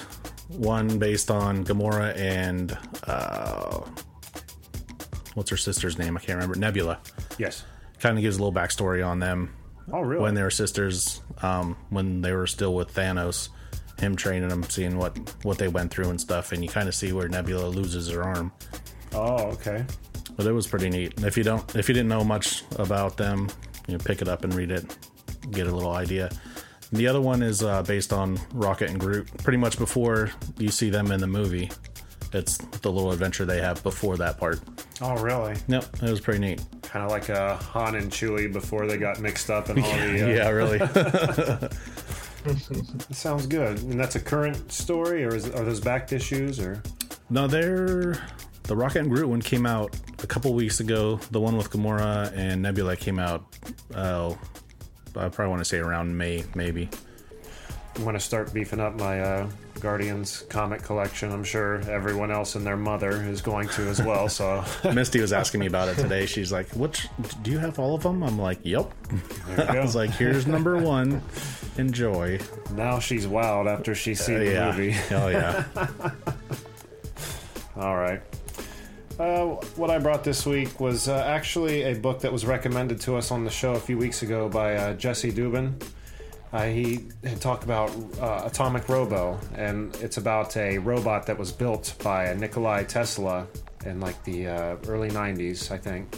[0.47, 3.79] one based on Gamora and uh,
[5.35, 6.17] what's her sister's name?
[6.17, 6.55] I can't remember.
[6.57, 6.99] Nebula.
[7.37, 7.63] Yes.
[7.99, 9.53] Kind of gives a little backstory on them
[9.93, 10.21] Oh, really?
[10.21, 13.49] when they were sisters, um, when they were still with Thanos.
[13.99, 16.95] Him training them, seeing what what they went through and stuff, and you kind of
[16.95, 18.51] see where Nebula loses her arm.
[19.13, 19.85] oh, okay.
[20.35, 21.23] But it was pretty neat.
[21.23, 23.47] If you don't, if you didn't know much about them,
[23.87, 24.97] you know, pick it up and read it,
[25.51, 26.31] get a little idea.
[26.91, 29.27] The other one is uh, based on Rocket and Groot.
[29.43, 31.69] Pretty much before you see them in the movie,
[32.33, 34.61] it's the little adventure they have before that part.
[35.01, 35.55] Oh, really?
[35.67, 36.61] Yep, it was pretty neat.
[36.91, 40.23] Kind of like uh, Han and Chewie before they got mixed up and all the.
[40.23, 40.79] Uh, yeah, really.
[43.13, 43.81] Sounds good.
[43.83, 46.83] And that's a current story, or is, are those backed issues, or?
[47.29, 48.21] no, they're
[48.63, 51.19] the Rocket and Groot one came out a couple weeks ago.
[51.31, 53.45] The one with Gamora and Nebula came out
[53.93, 54.33] uh,
[55.15, 56.89] I probably want to say around May, maybe.
[57.95, 59.49] I'm going to start beefing up my uh,
[59.81, 61.31] Guardians comic collection.
[61.31, 64.29] I'm sure everyone else and their mother is going to as well.
[64.29, 64.63] So
[64.93, 66.25] Misty was asking me about it today.
[66.25, 67.07] She's like, "Which
[67.41, 68.91] do you have all of them?" I'm like, "Yep."
[69.57, 71.21] I was like, "Here's number one.
[71.77, 72.39] Enjoy."
[72.75, 74.95] now she's wild after she's seen Uh, the movie.
[75.11, 75.63] Oh yeah.
[77.75, 78.21] All right.
[79.19, 83.15] Uh, what I brought this week was uh, actually a book that was recommended to
[83.17, 85.73] us on the show a few weeks ago by uh, Jesse Dubin.
[86.53, 91.49] Uh, he had talked about uh, Atomic Robo, and it's about a robot that was
[91.51, 93.47] built by Nikolai Tesla
[93.85, 96.13] in like the uh, early 90s, I think.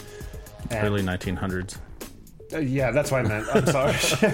[0.71, 1.77] And- Early 1900s.
[2.51, 3.47] Uh, yeah, that's what I meant.
[3.51, 3.93] I'm sorry.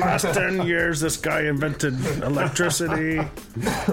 [0.00, 3.20] Last ten years, this guy invented electricity.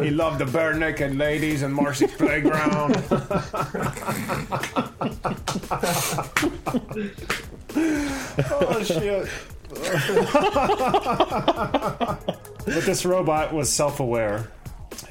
[0.01, 2.95] he loved the Barenaked Ladies and Marcy's playground.
[7.75, 9.27] oh shit.
[12.65, 14.49] but this robot was self-aware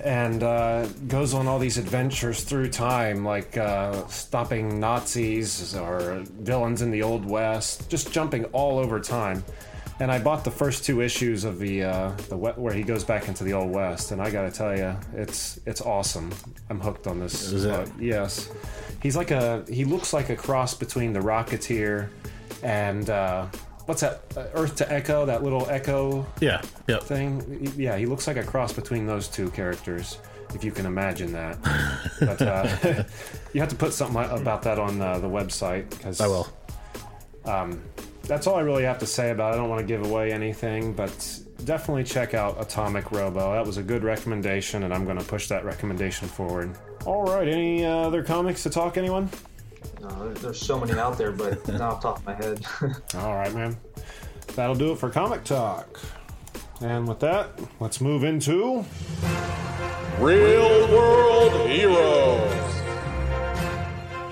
[0.03, 6.83] and uh, goes on all these adventures through time, like uh, stopping Nazis or villains
[6.83, 9.43] in the Old West, just jumping all over time.
[9.99, 13.29] And I bought the first two issues of the uh, the where he goes back
[13.29, 16.31] into the Old West, and I got to tell you, it's it's awesome.
[16.69, 17.51] I'm hooked on this.
[17.51, 17.91] Is it?
[17.99, 18.51] Yes,
[19.03, 22.11] he's like a he looks like a cross between the Rocketeer
[22.63, 23.47] and uh,
[23.87, 24.21] what's that?
[24.37, 26.61] Uh, Earth to Echo, that little Echo Yeah.
[26.89, 27.03] Yep.
[27.05, 27.73] thing.
[27.77, 30.19] Yeah, he looks like a cross between those two characters,
[30.55, 31.59] if you can imagine that.
[32.21, 33.05] but uh,
[33.53, 36.47] you have to put something about that on uh, the website because I will.
[38.25, 39.55] that's all I really have to say about it.
[39.55, 43.53] I don't want to give away anything, but definitely check out Atomic Robo.
[43.53, 46.77] That was a good recommendation, and I'm going to push that recommendation forward.
[47.05, 49.31] All right, any uh, other comics to talk, anyone?
[50.09, 52.65] No, there- there's so many out there, but not off the top of my head.
[53.17, 53.77] All right, man.
[54.55, 55.99] That'll do it for Comic Talk.
[56.81, 58.85] And with that, let's move into.
[60.19, 62.53] Real world heroes.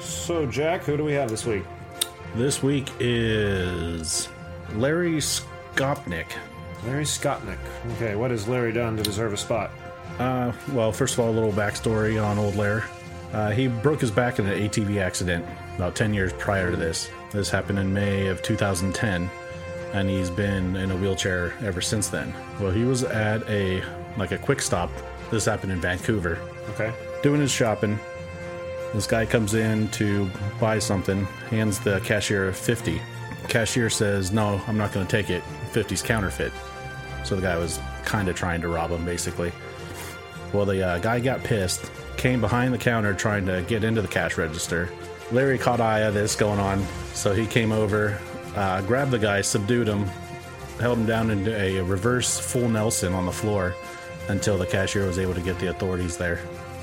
[0.02, 1.64] So, Jack, who do we have this week?
[2.36, 4.28] This week is
[4.74, 6.26] Larry Skopnik.
[6.86, 7.58] Larry Skotnick.
[7.96, 9.70] Okay, what has Larry done to deserve a spot?
[10.18, 12.82] Uh, well, first of all, a little backstory on old Larry.
[13.32, 15.44] Uh, he broke his back in an ATV accident
[15.76, 17.10] about 10 years prior to this.
[17.32, 19.30] This happened in May of 2010,
[19.92, 22.32] and he's been in a wheelchair ever since then.
[22.60, 23.82] Well, he was at a
[24.16, 24.90] like a quick stop.
[25.30, 26.38] This happened in Vancouver,
[26.70, 26.92] Okay.
[27.22, 27.98] doing his shopping.
[28.94, 33.02] This guy comes in to buy something, hands the cashier 50.
[33.48, 35.42] Cashier says, "No, I'm not going to take it.
[35.72, 36.52] 50's counterfeit."
[37.24, 39.50] So the guy was kind of trying to rob him, basically.
[40.52, 44.08] Well, the uh, guy got pissed, came behind the counter trying to get into the
[44.08, 44.88] cash register.
[45.32, 48.18] Larry caught eye of this going on, so he came over,
[48.56, 50.04] uh, grabbed the guy, subdued him,
[50.80, 53.74] held him down into a reverse full Nelson on the floor
[54.28, 56.40] until the cashier was able to get the authorities there.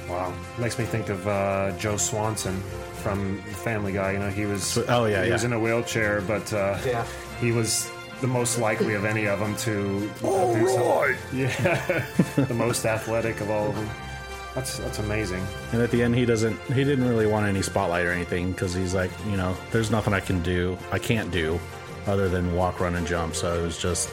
[0.09, 0.33] Wow.
[0.59, 2.59] Makes me think of uh, Joe Swanson
[3.01, 4.13] from The Family Guy.
[4.13, 4.77] You know, he was.
[4.89, 5.33] oh, yeah, he yeah.
[5.33, 7.05] was in a wheelchair, but uh, Yeah.
[7.39, 10.11] he was the most likely of any of them to.
[10.23, 10.89] All do something.
[10.89, 11.15] right.
[11.33, 13.89] Yeah, the most athletic of all of them.
[14.53, 15.45] That's that's amazing.
[15.71, 16.59] And at the end, he doesn't.
[16.63, 20.13] He didn't really want any spotlight or anything because he's like, you know, there's nothing
[20.13, 20.77] I can do.
[20.91, 21.59] I can't do
[22.07, 23.35] other than walk, run, and jump.
[23.35, 24.09] So it was just,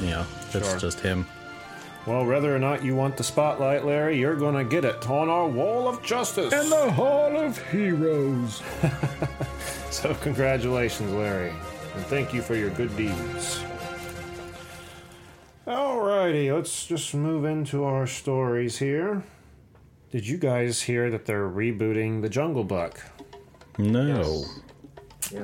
[0.00, 0.78] you know, it's Sure.
[0.78, 1.26] just him.
[2.06, 5.30] Well, whether or not you want the spotlight, Larry, you're going to get it on
[5.30, 6.52] our wall of justice.
[6.52, 8.62] In the Hall of Heroes.
[9.90, 13.62] So, congratulations, Larry, and thank you for your good deeds.
[15.66, 19.22] Alrighty, let's just move into our stories here.
[20.14, 23.00] Did you guys hear that they're rebooting The Jungle Book?
[23.78, 24.44] No.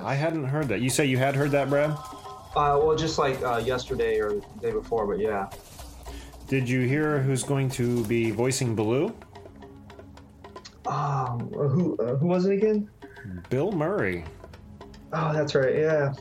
[0.00, 0.80] I hadn't heard that.
[0.80, 1.90] You say you had heard that, Brad?
[1.90, 5.50] Uh, well, just like uh, yesterday or the day before, but yeah.
[6.46, 9.12] Did you hear who's going to be voicing Baloo?
[10.86, 12.88] Um, who uh, who was it again?
[13.48, 14.24] Bill Murray.
[15.12, 15.74] Oh, that's right.
[15.74, 16.12] Yeah.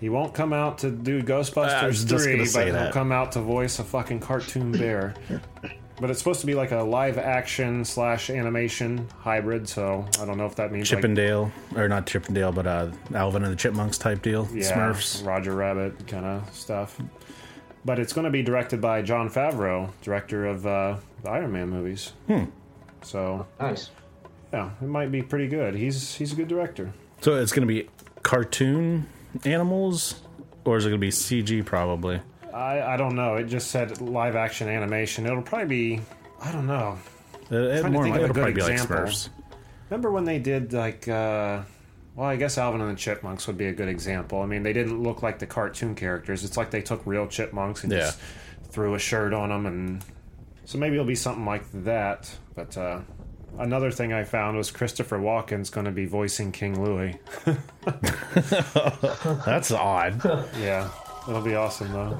[0.00, 2.92] He won't come out to do Ghostbusters I 3, but say he'll that.
[2.92, 5.14] come out to voice a fucking cartoon bear.
[6.00, 10.36] but it's supposed to be like a live action slash animation hybrid, so I don't
[10.38, 13.98] know if that means like Chippendale, or not Chippendale, but uh, Alvin and the Chipmunks
[13.98, 14.48] type deal.
[14.52, 15.26] yeah, Smurfs.
[15.26, 16.98] Roger Rabbit kind of stuff.
[17.84, 21.68] But it's going to be directed by Jon Favreau, director of uh, the Iron Man
[21.70, 22.12] movies.
[22.26, 22.44] Hmm.
[23.02, 23.90] So Nice.
[24.52, 25.74] yeah, it might be pretty good.
[25.76, 26.92] He's he's a good director.
[27.20, 27.88] So it's going to be
[28.22, 29.06] cartoon
[29.44, 30.20] animals,
[30.64, 31.64] or is it going to be CG?
[31.64, 32.20] Probably.
[32.56, 33.36] I I don't know.
[33.36, 35.26] It just said live action animation.
[35.26, 36.00] It'll probably be
[36.42, 36.98] I don't know.
[37.50, 38.80] It, it to more think like, it'll good probably be like.
[38.80, 39.28] Smurfs.
[39.90, 41.60] Remember when they did like uh,
[42.16, 44.40] well, I guess Alvin and the Chipmunks would be a good example.
[44.40, 46.44] I mean, they didn't look like the cartoon characters.
[46.44, 47.98] It's like they took real chipmunks and Yeah.
[47.98, 48.18] just
[48.70, 50.04] threw a shirt on them, and
[50.64, 52.34] so maybe it'll be something like that.
[52.54, 53.00] But uh,
[53.58, 57.16] another thing I found was Christopher Walken's going to be voicing King Louie.
[59.44, 60.24] That's odd.
[60.58, 60.88] yeah,
[61.28, 62.18] it'll be awesome though.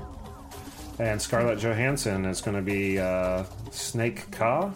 [0.98, 4.70] And Scarlett Johansson is going to be uh, Snake Kaa.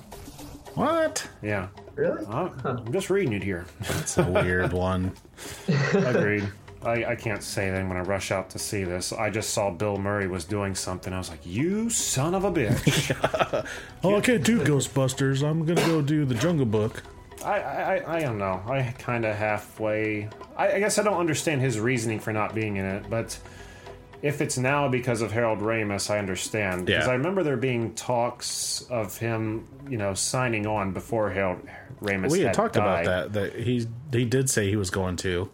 [0.74, 1.26] what?
[1.42, 2.24] Yeah, Really?
[2.26, 3.66] Uh, I'm just reading it here.
[3.80, 5.12] That's a weird one.
[5.92, 6.48] Agreed.
[6.82, 9.12] I, I can't say anything when I rush out to see this.
[9.12, 11.12] I just saw Bill Murray was doing something.
[11.12, 13.66] I was like, "You son of a bitch!"
[14.02, 15.46] Oh, I can't do Ghostbusters.
[15.46, 17.02] I'm gonna go do the Jungle Book.
[17.44, 18.62] I, I I don't know.
[18.66, 20.30] I kind of halfway.
[20.56, 23.38] I, I guess I don't understand his reasoning for not being in it, but
[24.22, 26.86] if it's now because of Harold Ramis, I understand.
[26.86, 27.10] Because Yeah.
[27.12, 31.60] I remember there being talks of him, you know, signing on before Harold
[32.02, 32.30] Ramis.
[32.30, 33.06] We had had talked died.
[33.06, 33.52] about that.
[33.54, 35.48] That he he did say he was going to.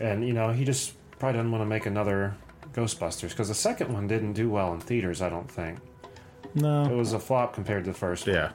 [0.00, 2.34] and you know he just probably doesn't want to make another
[2.72, 5.20] Ghostbusters because the second one didn't do well in theaters.
[5.22, 5.78] I don't think
[6.54, 8.26] No, it was a flop compared to the first.
[8.26, 8.36] one.
[8.36, 8.50] Yeah.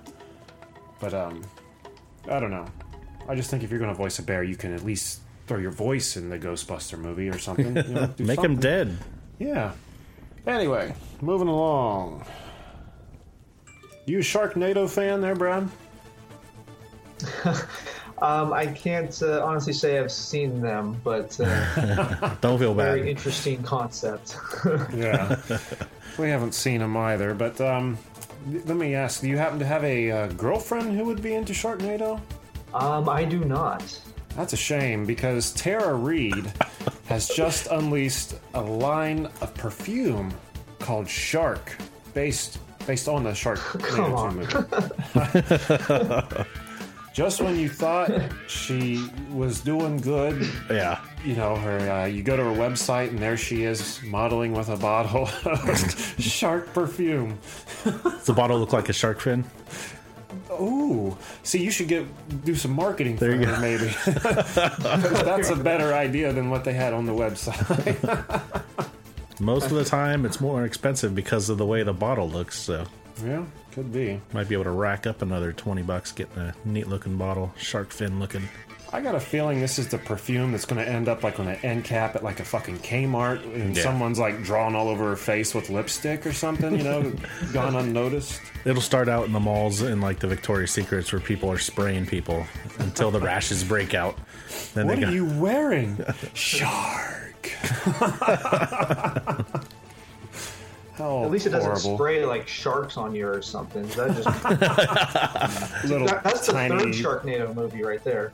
[1.00, 1.44] but um,
[2.30, 2.66] I don't know.
[3.28, 5.58] I just think if you're going to voice a bear, you can at least throw
[5.60, 7.76] your voice in the Ghostbuster movie or something.
[7.76, 8.98] You know, Make him dead.
[9.40, 9.72] Yeah.
[10.48, 12.26] Anyway, moving along.
[14.06, 15.70] You a Sharknado fan there, Brad?
[18.22, 22.96] Um, I can't uh, honestly say I've seen them, but uh, Don't feel bad.
[22.96, 24.38] very interesting concept.
[24.96, 25.38] Yeah.
[26.18, 27.98] we haven't seen them either, but um,
[28.48, 31.52] let me ask: Do you happen to have a uh, girlfriend who would be into
[31.52, 32.22] Sharknado?
[32.74, 33.84] um, I do not.
[34.38, 36.54] That's a shame because Tara Reid
[37.06, 40.34] has just unleashed a line of perfume
[40.80, 41.76] called Shark,
[42.14, 44.36] based based on the Shark Come on.
[44.38, 44.54] movie.
[47.14, 48.12] just when you thought
[48.48, 51.00] she was doing good, Yeah.
[51.24, 54.70] you know, her uh, you go to her website and there she is modeling with
[54.70, 57.38] a bottle of shark perfume.
[57.84, 59.46] Does the bottle look like a shark fin?
[60.52, 62.06] Ooh, see, you should get
[62.46, 63.88] do some marketing for There you her, maybe.
[65.24, 67.96] That's a better idea than what they had on the website.
[69.40, 72.58] Most of the time, it's more expensive because of the way the bottle looks.
[72.58, 72.86] So
[73.24, 74.22] yeah, could be.
[74.34, 77.92] might be able to rack up another twenty bucks getting a neat looking bottle, shark
[77.92, 78.48] fin looking.
[78.96, 81.48] I got a feeling this is the perfume that's going to end up like on
[81.50, 83.84] an end cap at like a fucking Kmart, and Yeah.
[83.84, 87.12] someone's like drawn all over her face with lipstick or something, you know,
[87.54, 88.40] gone unnoticed.
[88.64, 92.06] It'll start out in the malls and like the Victoria's Secrets where people are spraying
[92.06, 92.46] people
[92.80, 94.18] until the rashes break out.
[94.74, 95.98] Then What they are got, you wearing?
[96.34, 97.50] Shark.
[100.98, 101.98] How At least it doesn't horrible.
[101.98, 103.86] spray like sharks on you or something.
[103.90, 106.80] That just Little that, that's the tiny.
[106.80, 108.32] third Sharknado movie right there.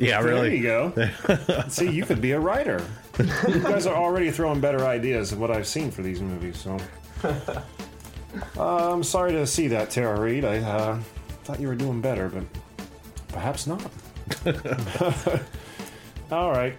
[0.00, 0.56] Yeah, There really.
[0.56, 1.08] you go.
[1.68, 2.84] See, you could be a writer.
[3.18, 6.58] You guys are already throwing better ideas than what I've seen for these movies.
[6.58, 6.78] So,
[8.56, 10.44] uh, I'm sorry to see that, Tara Reid.
[10.44, 11.00] I uh,
[11.44, 12.44] thought you were doing better, but
[13.28, 13.82] perhaps not.
[16.30, 16.78] All right.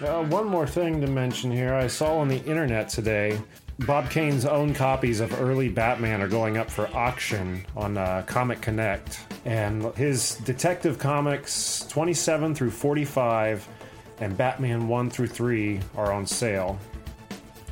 [0.00, 1.74] Uh, one more thing to mention here.
[1.74, 3.40] I saw on the internet today.
[3.86, 9.18] Bob Kane's own copies of early Batman are going up for auction on uh, ComicConnect.
[9.44, 13.66] And his Detective Comics 27 through 45
[14.20, 16.78] and Batman 1 through 3 are on sale.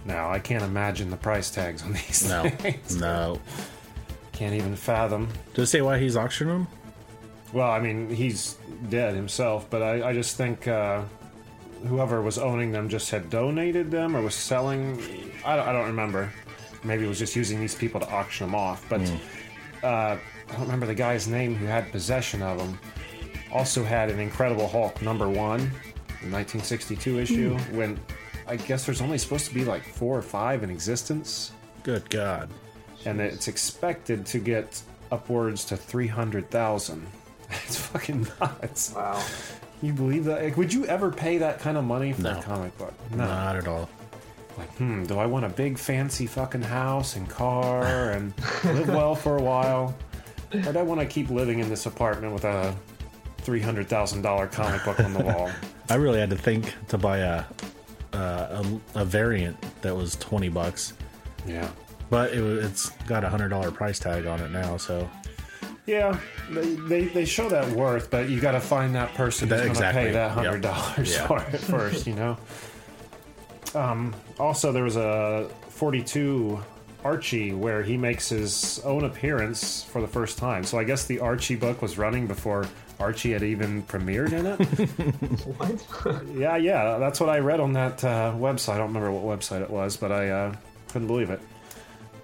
[0.04, 2.96] Now, I can't imagine the price tags on these No, things.
[2.96, 3.40] no.
[4.32, 5.28] Can't even fathom.
[5.54, 6.66] Does it say why he's auctioning them?
[7.52, 8.56] Well, I mean, he's
[8.88, 11.02] dead himself, but I, I just think uh,
[11.86, 15.00] whoever was owning them just had donated them or was selling.
[15.44, 16.32] I don't, I don't remember.
[16.84, 18.86] Maybe it was just using these people to auction them off.
[18.88, 19.00] But
[19.82, 20.16] uh,
[20.48, 22.78] I don't remember the guy's name who had possession of them.
[23.52, 25.60] Also had an Incredible Hulk number one,
[26.22, 27.98] the 1962 issue, when
[28.46, 32.48] I guess there's only supposed to be like four or five in existence Good God.
[33.04, 37.06] and it's expected to get upwards to 300,000.
[37.66, 38.92] It's fucking nuts.
[38.94, 39.20] Wow.
[39.82, 40.42] You believe that?
[40.42, 42.38] Like, would you ever pay that kind of money for No.
[42.38, 42.92] a comic book?
[43.10, 43.18] No.
[43.26, 43.88] Not at all.
[44.58, 49.14] Like, hmm, do I want a big fancy fucking house and car and live well
[49.14, 49.94] for a while?
[50.52, 52.74] Or do I want to keep living in this apartment with a
[53.44, 55.50] $300,000 comic book on the wall?
[55.88, 57.44] I really had to think to buy a
[58.12, 60.92] a, a, a variant that was twenty bucks,
[61.46, 61.68] Yeah.
[62.10, 64.76] but it it's got a hundred dollar price tag on it now.
[64.76, 65.08] So
[65.90, 66.20] Yeah,
[66.50, 69.64] they, they, they show that worth, but you got to find that person who's going
[69.64, 70.04] to exactly.
[70.04, 71.26] pay that hundred dollars Yeah.
[71.26, 72.38] for it first, you know.
[73.74, 76.60] Um, also, there was a forty-two
[77.04, 80.62] Archie where he makes his own appearance for the first time.
[80.64, 82.66] So I guess the Archie book was running before
[83.00, 84.60] Archie had even premiered in it.
[85.56, 86.24] What?
[86.34, 88.74] yeah, yeah, that's what I read on that uh, website.
[88.74, 90.54] I don't remember what website it was, but I uh,
[90.88, 91.40] couldn't believe it.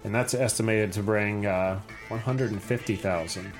[0.07, 3.53] And that's estimated to bring uh, 150,000.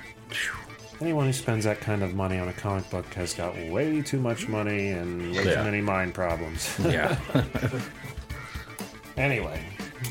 [1.01, 4.19] Anyone who spends that kind of money on a comic book has got way too
[4.19, 5.55] much money and way Yeah.
[5.55, 6.73] too many mind problems.
[6.85, 7.19] Yeah.
[9.17, 9.61] anyway,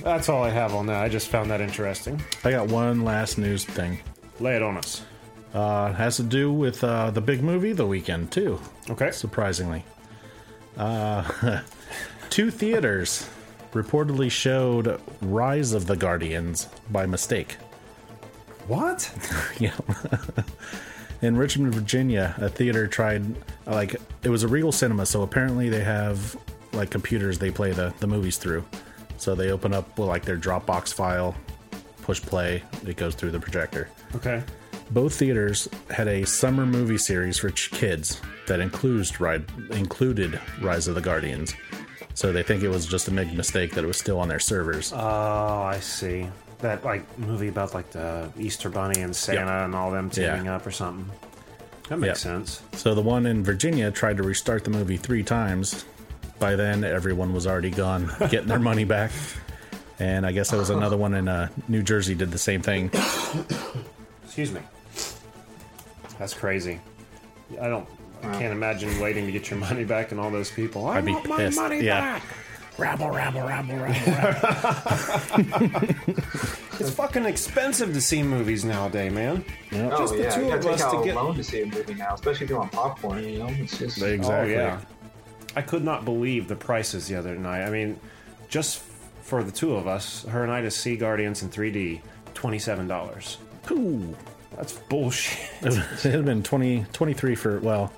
[0.02, 1.02] that's all I have on that.
[1.02, 2.22] I just found that interesting.
[2.44, 3.98] I got one last news thing.
[4.38, 5.02] Lay it on us.
[5.54, 8.60] Uh, it has to do with uh, the big movie The Weekend, too,
[8.90, 9.10] Okay.
[9.10, 9.86] surprisingly.
[10.76, 11.62] Uh,
[12.30, 13.26] two theaters
[13.76, 17.56] reportedly showed Rise of the Guardians by mistake.
[18.66, 19.12] What?
[19.58, 19.74] Yeah.
[21.22, 23.24] In Richmond, Virginia, a theater tried
[23.66, 26.36] like it was a Regal Cinema, so apparently they have
[26.72, 28.64] like computers they play the the movies through.
[29.16, 31.34] So they open up well, like their Dropbox file,
[32.02, 33.88] push play, it goes through the projector.
[34.14, 34.42] Okay.
[34.90, 40.94] Both theaters had a summer movie series for kids that includes ride, included Rise of
[40.94, 41.54] the Guardians.
[42.16, 44.40] So they think it was just a big mistake that it was still on their
[44.40, 44.90] servers.
[44.92, 46.26] Oh, I see.
[46.60, 49.64] That like movie about like the Easter Bunny and Santa Yeah.
[49.66, 50.32] and all them Yeah.
[50.34, 51.10] teaming up or something.
[51.90, 52.32] That makes Yeah.
[52.32, 52.62] sense.
[52.72, 55.84] So the one in Virginia tried to restart the movie three times.
[56.38, 59.10] By then, everyone was already gone, getting their money back.
[59.98, 62.90] And I guess there was another one in uh, New Jersey did the same thing.
[64.24, 64.60] Excuse me.
[66.18, 66.80] That's crazy.
[67.60, 67.86] I don't.
[68.22, 70.86] I can't imagine waiting to get your money back and all those people.
[70.86, 71.58] I I'd be want my pissed.
[71.58, 72.00] money Yeah.
[72.18, 72.22] back.
[72.78, 75.96] Rabble, rabble, rabble, rabble.
[76.78, 79.42] It's fucking expensive to see movies nowadays, man.
[79.72, 79.92] Yep.
[79.94, 81.22] Oh, just oh the yeah, two you of gotta us take to out get- a
[81.22, 83.24] loan to see a movie now, especially if you want popcorn.
[83.24, 84.56] You know, it's just Exactly.
[84.56, 84.80] Oh yeah.
[85.56, 87.64] I could not believe the prices the other night.
[87.64, 87.98] I mean,
[88.50, 88.80] just
[89.22, 92.02] for the two of us, her and I to see Guardians in 3D,
[92.34, 93.38] twenty-seven dollars.
[93.70, 94.14] Ooh.
[94.54, 95.38] That's bullshit.
[95.62, 97.90] It had been 20, 23 for, well,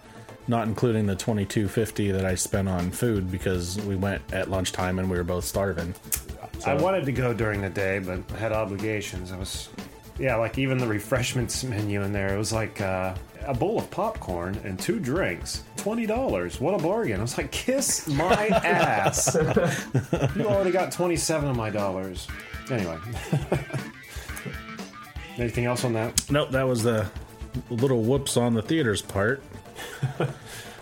[0.48, 5.10] not including the 22.50 that I spent on food because we went at lunchtime and
[5.10, 5.94] we were both starving.
[6.58, 6.70] So.
[6.70, 9.30] I wanted to go during the day, but I had obligations.
[9.30, 9.68] I was,
[10.18, 13.14] yeah, like even the refreshments menu in there, it was like uh,
[13.46, 16.60] a bowl of popcorn and two drinks, twenty dollars.
[16.60, 17.18] What a bargain!
[17.18, 19.34] I was like, kiss my ass.
[20.36, 22.26] you already got twenty-seven of my dollars.
[22.70, 22.98] Anyway,
[25.38, 26.30] anything else on that?
[26.30, 27.08] Nope, that was the
[27.70, 29.42] little whoops on the theater's part.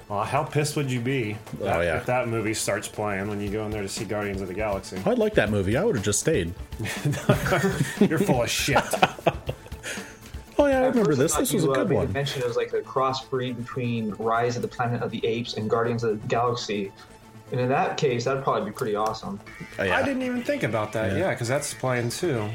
[0.08, 1.96] Well, how pissed would you be that, Oh, yeah.
[1.96, 4.54] if that movie starts playing when you go in there to see Guardians of the
[4.54, 4.98] Galaxy?
[5.04, 5.76] I'd like that movie.
[5.76, 6.54] I would have just stayed.
[8.00, 8.78] You're full of shit.
[10.58, 11.32] Oh yeah, I At remember first this.
[11.32, 12.12] thought This was a you, uh, good made one.
[12.14, 15.68] Mention it was like a crossbreed between Rise of the Planet of the Apes and
[15.68, 16.90] Guardians of the Galaxy,
[17.52, 19.38] and in that case, that'd probably be pretty awesome.
[19.78, 19.98] Oh, yeah.
[19.98, 21.12] I didn't even think about that.
[21.12, 21.18] Yeah.
[21.18, 22.48] Yeah, because that's playing too.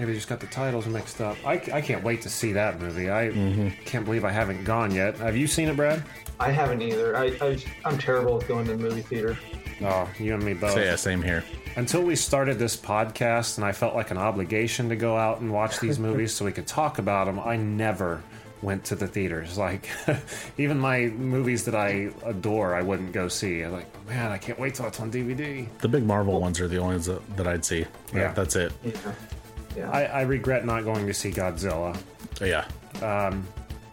[0.00, 1.36] Maybe I just got the titles mixed up.
[1.44, 3.10] I, I can't wait to see that movie.
[3.10, 3.68] I Mm-hmm.
[3.84, 5.18] can't believe I haven't gone yet.
[5.18, 6.02] Have you seen it, Brad?
[6.40, 7.18] I haven't either.
[7.18, 9.36] I, I I'm terrible at going to the movie theater.
[9.82, 10.72] Oh, you and me both.
[10.72, 11.44] So, yeah, same here.
[11.76, 15.52] Until we started this podcast, and I felt like an obligation to go out and
[15.52, 17.38] watch these movies so we could talk about them.
[17.38, 18.22] I never
[18.62, 19.58] went to the theaters.
[19.58, 19.90] Like,
[20.56, 23.60] even my movies that I adore, I wouldn't go see.
[23.60, 25.68] I'm like, man, I can't wait till it's on DVD.
[25.80, 27.84] The big Marvel ones are the only ones that, that I'd see.
[28.14, 28.32] Yeah.
[28.32, 28.72] that's it.
[28.82, 28.92] Yeah,
[29.76, 29.90] yeah.
[29.90, 31.96] I, I regret not going to see Godzilla.
[32.40, 32.66] Oh, yeah,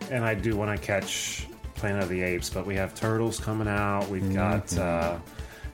[0.09, 3.67] and I do want to catch Planet of the Apes, but we have Turtles coming
[3.67, 4.09] out.
[4.09, 5.17] We've got uh,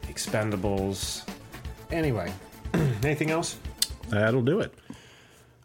[0.04, 1.28] Expendables.
[1.91, 2.32] Anyway,
[3.04, 3.58] anything else?
[4.10, 4.74] that'll do it.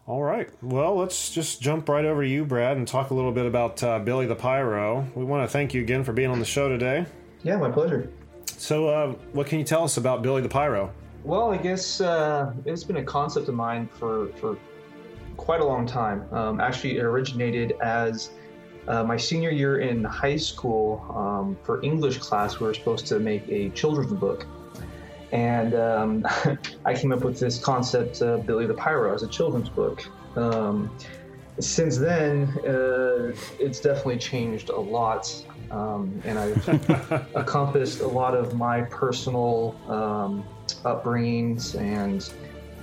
[0.06, 0.48] All right.
[0.62, 3.82] Well, let's just jump right over to you, Brad, and talk a little bit about
[3.82, 5.06] uh, Billy the Pyro.
[5.14, 7.04] We want to thank you again for being on the show today.
[7.42, 8.10] yeah, my pleasure.
[8.56, 10.92] So, uh, what can you tell us about Billy the Pyro?
[11.24, 14.56] Well, I guess uh, it's been a concept of mine for, for
[15.36, 16.26] quite a long time.
[16.32, 18.30] Um, actually, it originated as
[18.86, 21.04] uh, my senior year in high school.
[21.14, 24.46] Um, for English class, we were supposed to make a children's book.
[25.32, 26.26] And um,
[26.84, 30.04] I came up with this concept, uh, Billy the Pyro, as a children's book.
[30.36, 30.90] Um,
[31.60, 35.44] since then, uh, it's definitely changed a lot.
[35.70, 36.68] Um, and I've
[37.36, 40.44] encompassed a lot of my personal um,
[40.84, 42.30] upbringings and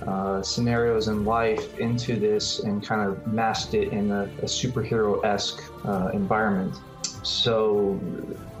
[0.06, 5.24] uh, scenarios in life into this and kind of masked it in a, a superhero
[5.24, 6.74] esque uh, environment.
[7.22, 7.98] So,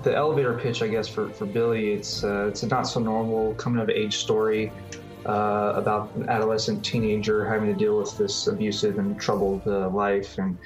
[0.02, 3.54] the elevator pitch, I guess, for, for Billy, it's, uh, it's a not so normal
[3.54, 4.72] coming of age story
[5.26, 10.38] uh, about an adolescent teenager having to deal with this abusive and troubled uh, life.
[10.38, 10.56] And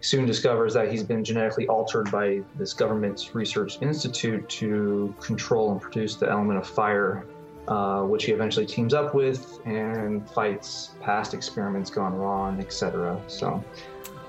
[0.00, 5.80] soon discovers that he's been genetically altered by this government's research institute to control and
[5.80, 7.24] produce the element of fire,
[7.68, 13.20] uh, which he eventually teams up with and fights past experiments gone wrong, etc.
[13.28, 13.62] So,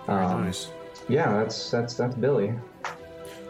[0.06, 0.72] Very um, nice.
[1.08, 2.54] yeah, that's that's that's Billy.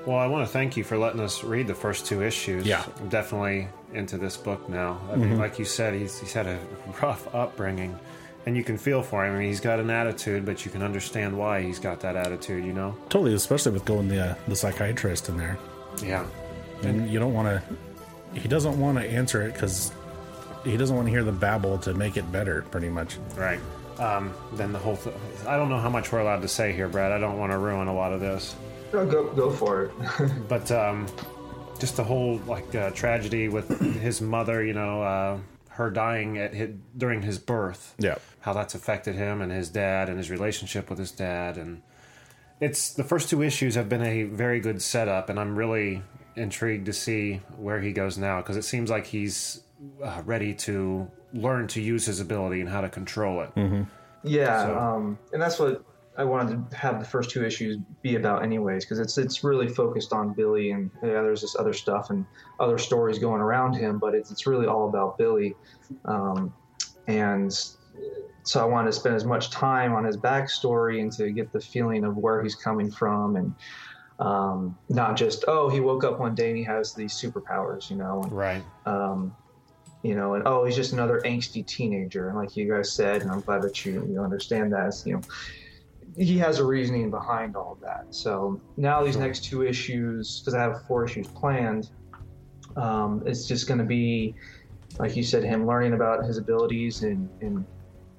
[0.06, 2.66] Well, I want to thank you for letting us read the first two issues.
[2.66, 2.86] Yeah.
[3.00, 5.00] I'm definitely into this book now.
[5.12, 6.58] I mean, like you said, he's, he's had a
[7.02, 8.00] rough upbringing,
[8.46, 9.36] and you can feel for him.
[9.36, 12.64] I mean, he's got an attitude, but you can understand why he's got that attitude,
[12.66, 12.96] you know?
[13.10, 15.58] Totally, especially with going the uh, the psychiatrist in there,
[16.02, 16.26] Yeah.
[16.84, 17.76] and you don't want to.
[18.34, 19.92] He doesn't want to answer it because
[20.64, 22.62] he doesn't want to hear the babble to make it better.
[22.72, 23.18] Pretty much.
[23.36, 23.60] Right.
[23.98, 25.16] Um, then the whole th-
[25.48, 27.12] I don't know how much we're allowed to say here, Brad.
[27.12, 28.56] I don't want to ruin a lot of this.
[28.94, 29.92] No, go go for it.
[30.48, 31.08] But um,
[31.80, 33.68] just the whole like uh, tragedy with
[34.02, 35.38] his mother, you know, uh,
[35.70, 37.96] her dying at his, during his birth.
[38.00, 38.16] Yeah.
[38.42, 41.82] how that's affected him and his dad and his relationship with his dad and
[42.62, 46.02] it's the first two issues have been a very good setup and i'm really
[46.40, 49.62] intrigued to see where he goes now because it seems like he's
[50.04, 53.86] uh, ready to learn to use his ability and how to control it.
[54.24, 55.84] Yeah, So- um, and that's what
[56.18, 59.70] I wanted to have the first two issues be about, anyways, because it's it's really
[59.70, 62.26] focused on Billy, and yeah, there's this other stuff and
[62.60, 65.56] other stories going around him, but it's it's really all about Billy,
[66.06, 66.54] um,
[67.08, 67.54] and
[68.44, 71.62] so I wanted to spend as much time on his backstory and to get the
[71.62, 73.54] feeling of where he's coming from, and
[74.20, 77.96] um, not just oh he woke up one day and he has these superpowers, you
[77.96, 79.36] know, and, right um,
[80.04, 83.32] you know, and oh, he's just another angsty teenager, and like you guys said, and
[83.32, 85.02] I'm glad that you you understand that.
[85.06, 85.22] You know,
[86.18, 88.06] he has a reasoning behind all of that.
[88.10, 91.90] So now these next two issues, because I have four issues planned,
[92.78, 94.36] um, it's just going to be,
[95.00, 97.66] like you said, him learning about his abilities and, and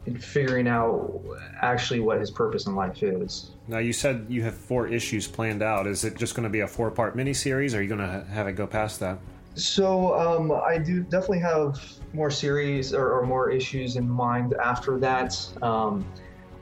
[0.06, 1.20] and figuring out
[1.60, 3.50] actually what his purpose in life is.
[3.68, 6.60] now you said you have four issues planned out is it just going to be
[6.60, 9.18] a four part miniseries or are you going to have it go past that
[9.54, 11.82] So um, I do definitely have
[12.12, 15.36] more series or, or more issues in mind after that.
[15.62, 16.06] Um,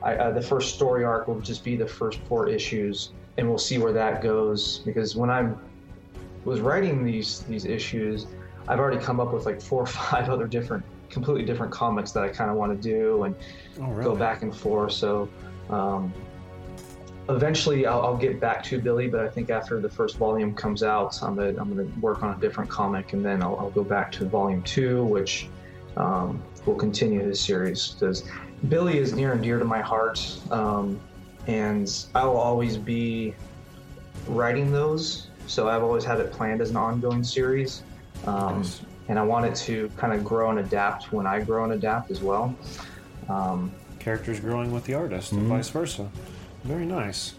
[0.01, 3.57] I, uh, the first story arc will just be the first four issues, and we'll
[3.57, 4.79] see where that goes.
[4.79, 5.51] Because when I
[6.45, 8.27] was writing these these issues,
[8.67, 12.23] I've already come up with like four or five other different, completely different comics that
[12.23, 13.35] I kind of want to do and
[13.81, 14.93] oh go back and forth.
[14.93, 15.29] So
[15.69, 16.13] um,
[17.29, 20.83] eventually, I'll, I'll get back to Billy, but I think after the first volume comes
[20.83, 23.83] out, I'm gonna I'm gonna work on a different comic, and then I'll, I'll go
[23.83, 25.47] back to volume two, which
[25.97, 28.23] um, will continue his series because
[28.67, 30.19] Billy is near and dear to my heart,
[30.51, 30.99] um,
[31.47, 33.35] and I will always be
[34.27, 35.27] writing those.
[35.47, 37.83] So I've always had it planned as an ongoing series.
[38.27, 38.81] Um, Nice.
[39.09, 42.11] And I want it to kind of grow and adapt when I grow and adapt
[42.11, 42.55] as well.
[43.27, 46.09] Um, characters growing with the artist and vice versa.
[46.63, 47.33] Very nice.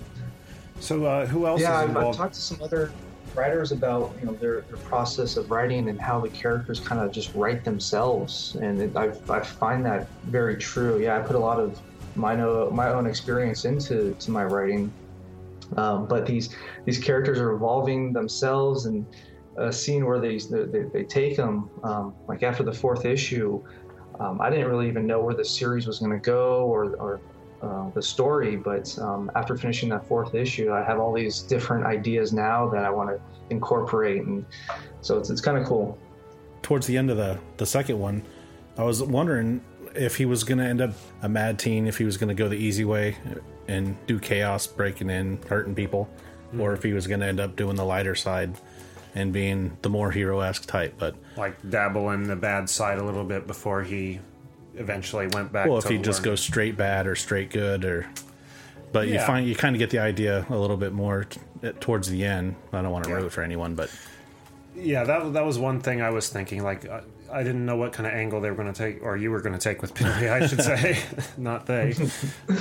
[0.80, 2.92] So uh, who else yeah, is I've, I've talked to some other
[3.34, 7.12] writers about you know their, their process of writing and how the characters kind of
[7.12, 11.00] just write themselves, and it, I, I find that very true.
[11.00, 11.80] Yeah, I put a lot of
[12.16, 14.92] my no, my own experience into to my writing,
[15.76, 19.06] um, but these these characters are evolving themselves and
[19.58, 21.70] uh, scene where they, they they take them.
[21.82, 23.62] Um, like after the fourth issue,
[24.18, 27.20] um, I didn't really even know where the series was going to go or or
[27.62, 28.56] uh, the story.
[28.56, 32.84] But um, after finishing that fourth issue, I have all these different ideas now that
[32.84, 33.20] I want to
[33.50, 34.44] incorporate, and
[35.00, 35.98] so it's it's kind of cool.
[36.62, 38.22] towards the end of the the second one,
[38.78, 39.62] I was wondering
[39.94, 40.92] if he was going to end up
[41.22, 43.16] a mad teen, if he was going to go the easy way
[43.66, 46.08] and do chaos, breaking in, hurting people,
[46.58, 48.54] or if he was going to end up doing the lighter side
[49.14, 50.94] and being the more hero esque type.
[50.98, 54.20] But like dabble in the bad side a little bit before he
[54.74, 58.06] eventually went back well, if he just goes straight bad or straight good, or
[58.92, 61.40] but you find you kind of get the idea a little bit more t-
[61.80, 62.54] towards the end.
[62.72, 63.16] I don't want to Yeah.
[63.16, 63.90] root for anyone, but
[64.76, 67.92] yeah that, that was one thing i was thinking like I, I didn't know what
[67.92, 69.92] kind of angle they were going to take or you were going to take with
[69.94, 70.96] billy i should say
[71.36, 71.92] not they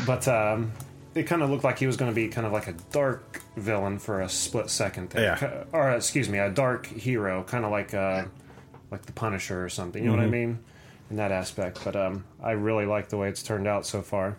[0.07, 0.71] but um,
[1.19, 3.41] it kind of looked like he was going to be kind of like a dark
[3.57, 5.63] villain for a split second there Yeah.
[5.73, 8.25] or excuse me a dark hero kind of like uh,
[8.91, 10.59] like the punisher or something you know what i mean
[11.09, 14.35] in that aspect but um, i really like the way it's turned out so far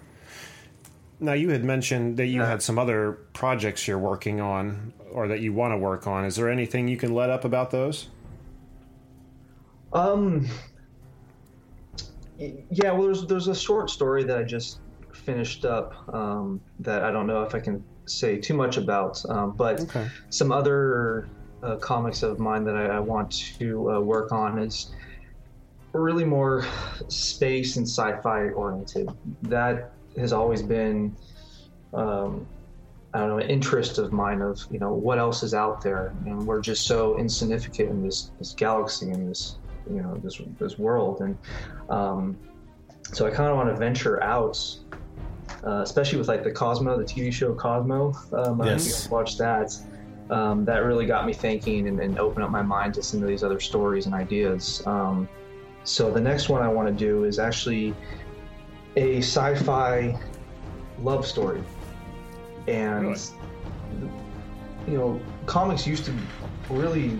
[1.22, 5.40] now you had mentioned that you had some other projects you're working on or that
[5.40, 6.24] you want to work on.
[6.24, 8.08] Is there anything you can let up about those?
[9.92, 10.46] Um,
[12.38, 14.78] yeah, well, there's there's a short story that I just
[15.26, 19.54] finished up um, that I don't know if I can say too much about, um,
[19.56, 20.06] but Okay.
[20.30, 21.28] some other
[21.62, 24.92] uh, comics of mine that I, I want to uh, work on is
[25.92, 26.64] really more
[27.08, 29.08] space and sci-fi oriented.
[29.42, 31.16] That has always been.
[31.92, 32.46] Um,
[33.12, 36.14] I don't know, an interest of mine of, you know, what else is out there.
[36.26, 40.78] And we're just so insignificant in this, this galaxy and this, you know, this, this
[40.78, 41.20] world.
[41.20, 41.36] And
[41.88, 42.38] um,
[43.12, 44.56] so I kind of want to venture out,
[45.66, 48.08] uh, especially with like the Cosmo, the TV show Cosmo.
[48.08, 49.02] Um, I don't know if you Yes.
[49.02, 49.72] guys watched that.
[50.30, 53.28] um, that really got me thinking and, and opened up my mind to some of
[53.28, 54.80] these other stories and ideas.
[54.86, 55.28] Um,
[55.82, 57.94] so the next one I want to do is actually
[58.96, 60.16] a sci-fi
[61.02, 61.62] love story,
[62.68, 63.18] and Really?
[64.86, 66.14] you know, comics used to
[66.68, 67.18] really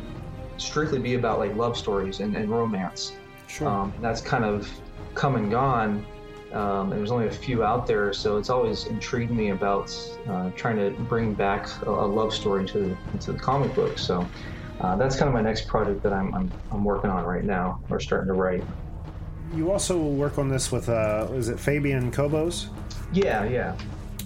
[0.56, 3.12] strictly be about like love stories and, and romance.
[3.48, 3.68] Sure.
[3.68, 4.70] Um, that's kind of
[5.14, 6.06] come and gone.
[6.52, 9.94] Um, and there's only a few out there, so it's always intrigued me about
[10.28, 13.98] uh, trying to bring back a, a love story into the, into the comic book.
[13.98, 14.26] So
[14.80, 17.80] uh, that's kind of my next project that I'm, I'm, I'm working on right now,
[17.88, 18.64] or starting to write.
[19.54, 22.68] you also work on this with, uh, is it Fabian Kobos?
[23.12, 23.76] Yeah, yeah.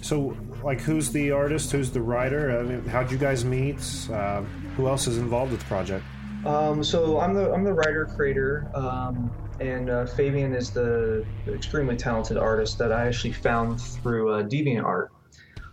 [0.01, 1.71] So, like, who's the artist?
[1.71, 2.59] Who's the writer?
[2.59, 3.77] I mean, how'd you guys meet?
[4.11, 4.41] Uh,
[4.75, 6.03] who else is involved with the project?
[6.45, 11.95] Um, so I'm the I'm the writer creator, um, and uh, Fabian is the extremely
[11.95, 15.09] talented artist that I actually found through uh, DeviantArt.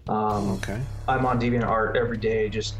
[0.09, 0.81] Um, Okay.
[1.09, 2.77] I'm on DeviantArt every day, just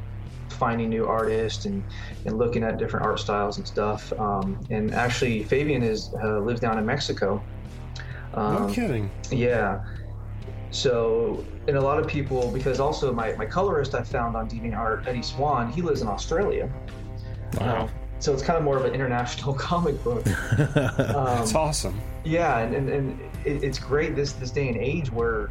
[0.49, 1.83] finding new artists and,
[2.27, 4.13] and looking at different art styles and stuff.
[4.19, 7.43] Um, and actually, Fabian is uh, lives down in Mexico.
[8.35, 9.11] Um, No kidding.
[9.31, 9.85] yeah.
[10.71, 15.07] So, and a lot of people, because also my, my colorist I found on DeviantArt,
[15.07, 16.71] Eddie Swan, he lives in Australia.
[17.61, 17.91] Wow.
[18.23, 20.25] So it's kind of more of an international comic book.
[21.13, 22.01] Um, That's awesome.
[22.25, 25.51] yeah, and, and, and it, it's great this this day and age where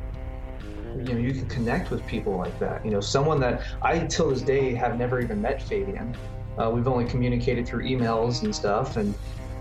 [0.95, 2.83] you know you can connect with people like that.
[2.85, 6.15] You know, someone that I till this day have never even met Fabian.
[6.57, 9.13] Uh, we've only communicated through emails and stuff, and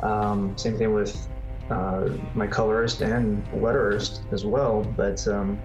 [0.02, 1.28] um, same thing with
[1.68, 4.84] uh, my colorist and letterist as well.
[4.96, 5.58] But um,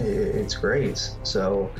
[0.00, 0.98] it, it's great.
[1.22, 1.70] So.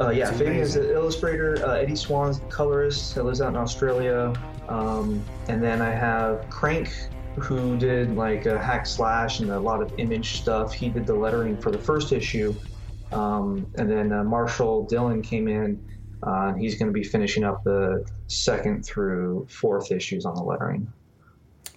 [0.00, 0.82] Uh, yeah, It's Fabian is amazing.
[0.92, 1.64] the illustrator.
[1.66, 3.14] Uh, Eddie Swan's the colorist.
[3.14, 4.32] He lives out in Australia.
[4.68, 6.92] Um, and then I have Crank,
[7.38, 10.72] who did like a Hack/Slash and a lot of image stuff.
[10.72, 12.54] He did the lettering for the first issue.
[13.12, 15.80] Um, and then uh, Marshall Dillon came in.
[16.26, 20.42] Uh, and he's going to be finishing up the second through fourth issues on the
[20.42, 20.90] lettering.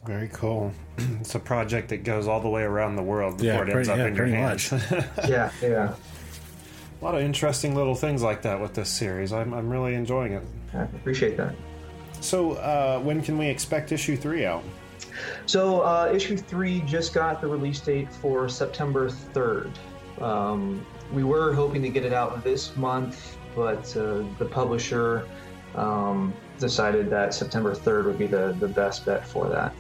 [0.06, 0.72] Very cool.
[1.20, 3.88] It's a project that goes all the way around the world Yeah, before it ends
[3.90, 4.72] pretty- up yeah, in your hands.
[5.30, 5.94] yeah, yeah.
[7.00, 9.32] A lot of interesting little things like that with this series.
[9.32, 10.44] I'm, I'm really enjoying it.
[10.74, 11.54] I appreciate that.
[12.20, 14.64] So, uh, when can we expect issue three out?
[15.46, 19.72] So uh, issue three just got the release date for September 3rd.
[20.22, 25.28] Um, we were hoping to get it out this month, but uh, the publisher
[25.76, 29.74] um, decided that September 3rd would be the, the best bet for that.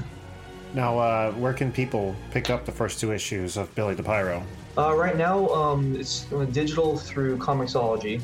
[0.73, 4.43] Now, uh, where can people pick up the first two issues of Billy the Pyro?
[4.77, 8.21] Uh, right now, um, it's uh, digital through Comixology.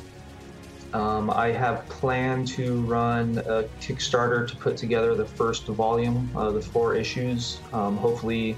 [0.94, 6.54] Um, I have planned to run a Kickstarter to put together the first volume of
[6.54, 8.56] the four issues, um, hopefully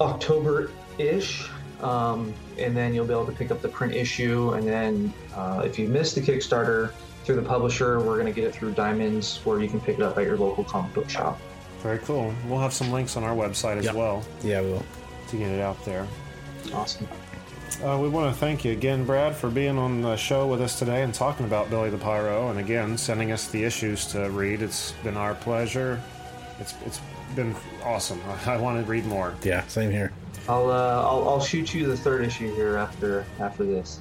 [0.00, 1.48] October ish.
[1.80, 4.50] Um, and then you'll be able to pick up the print issue.
[4.54, 6.90] And then uh, if you missed the Kickstarter
[7.22, 10.02] through the publisher, we're going to get it through Diamonds, where you can pick it
[10.02, 11.38] up at your local comic book shop.
[11.84, 12.34] Very cool.
[12.48, 13.94] We'll have some links on our website as Yep.
[13.94, 14.84] well Yeah, we will.
[15.28, 16.04] to get it out there.
[16.72, 17.08] Awesome.
[17.84, 20.78] Uh, we want to thank you again, Brad, for being on the show with us
[20.78, 24.62] today and talking about Billy the Pyro, and again sending us the issues to read.
[24.62, 26.00] It's been our pleasure.
[26.58, 27.00] It's it's
[27.36, 27.54] been
[27.84, 28.20] awesome.
[28.46, 29.34] I, I want to read more.
[29.44, 30.12] Yeah, same here.
[30.48, 34.00] I'll, uh, I'll I'll shoot you the third issue here after after this.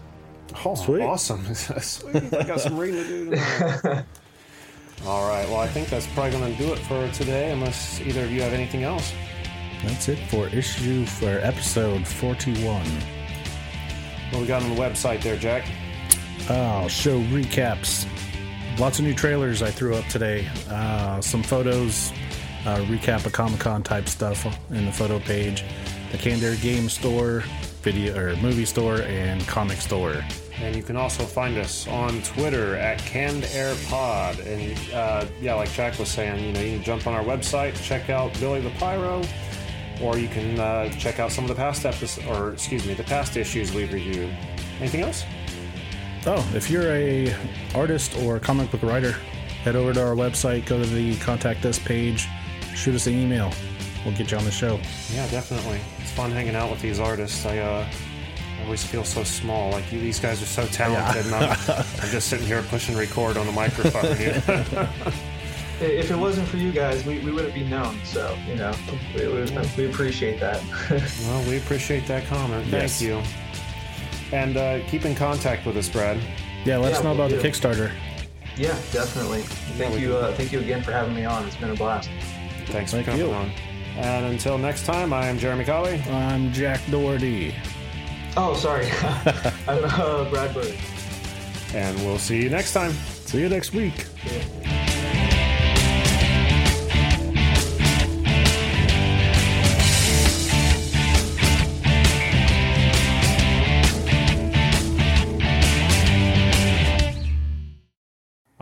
[0.65, 1.01] Oh, Sweet.
[1.01, 1.53] awesome!
[1.55, 2.33] Sweet.
[2.33, 3.31] I got some reading to do.
[5.05, 5.47] All right.
[5.49, 8.41] Well, I think that's probably going to do it for today, unless either of you
[8.41, 9.13] have anything else.
[9.83, 12.85] That's it for issue for episode 41.
[14.31, 15.65] What we got on the website there, Jack?
[16.49, 18.05] Oh, show recaps.
[18.79, 20.47] Lots of new trailers I threw up today.
[20.69, 22.11] Uh, some photos,
[22.65, 25.63] uh, recap of Comic Con type stuff in the photo page.
[26.11, 27.43] The Canned Air Game Store,
[27.81, 30.23] video or movie store, and comic store.
[30.59, 34.39] And you can also find us on Twitter at Canned Air Pod.
[34.39, 37.81] And uh, yeah, like Jack was saying, you know, you can jump on our website,
[37.83, 39.23] check out Billy the Pyro,
[40.01, 43.03] or you can uh, check out some of the past episodes, or excuse me, the
[43.03, 44.35] past issues we've reviewed.
[44.79, 45.23] Anything else?
[46.25, 47.35] Oh, if you're a
[47.73, 49.13] artist or comic book writer,
[49.63, 52.27] head over to our website, go to the contact us page,
[52.75, 53.51] shoot us an email.
[54.05, 54.79] We'll get you on the show.
[55.11, 55.79] Yeah, definitely.
[55.99, 57.45] It's fun hanging out with these artists.
[57.45, 57.87] I, uh,
[58.59, 59.71] I always feel so small.
[59.71, 63.37] Like you, these guys are so talented, and I'm, I'm just sitting here pushing record
[63.37, 64.03] on the microphone.
[65.79, 65.89] here.
[65.89, 67.97] If it wasn't for you guys, we, we wouldn't be known.
[68.03, 68.73] So, you know,
[69.15, 69.41] we, we,
[69.77, 70.61] we appreciate that.
[71.25, 72.63] Well, we appreciate that comment.
[72.69, 73.01] Thank Yes.
[73.01, 73.21] you.
[74.31, 76.17] And uh, keep in contact with us, Brad.
[76.65, 77.47] Yeah, let us Yeah, know we'll about the.
[77.49, 77.91] Kickstarter.
[78.57, 79.41] yeah, definitely.
[79.77, 80.15] Thank we you.
[80.17, 81.45] Uh, thank you again for having me on.
[81.47, 82.09] It's been a blast.
[82.67, 83.31] Thanks Thank for coming you.
[83.33, 83.51] on.
[83.97, 86.01] And until next time, I am Jeramy Colley.
[86.11, 87.55] I'm Jack Doherty.
[88.35, 88.87] Oh, sorry.
[89.67, 90.77] I'm uh, Brad Burdick.
[91.73, 92.91] And we'll see you next time.
[92.91, 94.05] See you next week.
[94.25, 94.56] A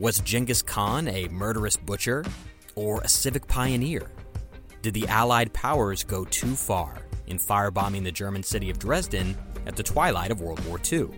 [0.00, 2.24] Was Genghis Khan a murderous butcher
[2.74, 4.10] or a civic pioneer?
[4.80, 9.36] Did the Allied powers go too far in firebombing the German city of Dresden
[9.66, 11.10] at the twilight of World War II?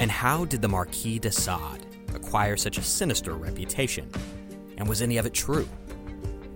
[0.00, 4.10] And how did the Marquis de Sade acquire such a sinister reputation?
[4.78, 5.68] And was any of it true?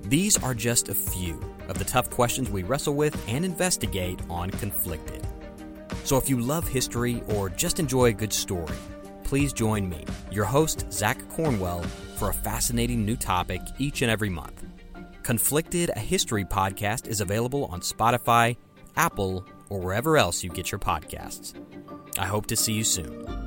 [0.02, 4.50] These are just a few of the tough questions we wrestle with and investigate on
[4.50, 5.24] Conflicted.
[6.02, 8.74] So if you love history or just enjoy a good story,
[9.26, 11.82] please join me, your host, Zach Cornwell,
[12.16, 14.64] for a fascinating new topic each and every month.
[15.24, 18.56] Conflicted, a history podcast, is available on Spotify,
[18.96, 21.54] Apple, or wherever else you get your podcasts.
[22.16, 23.45] I hope to see you soon.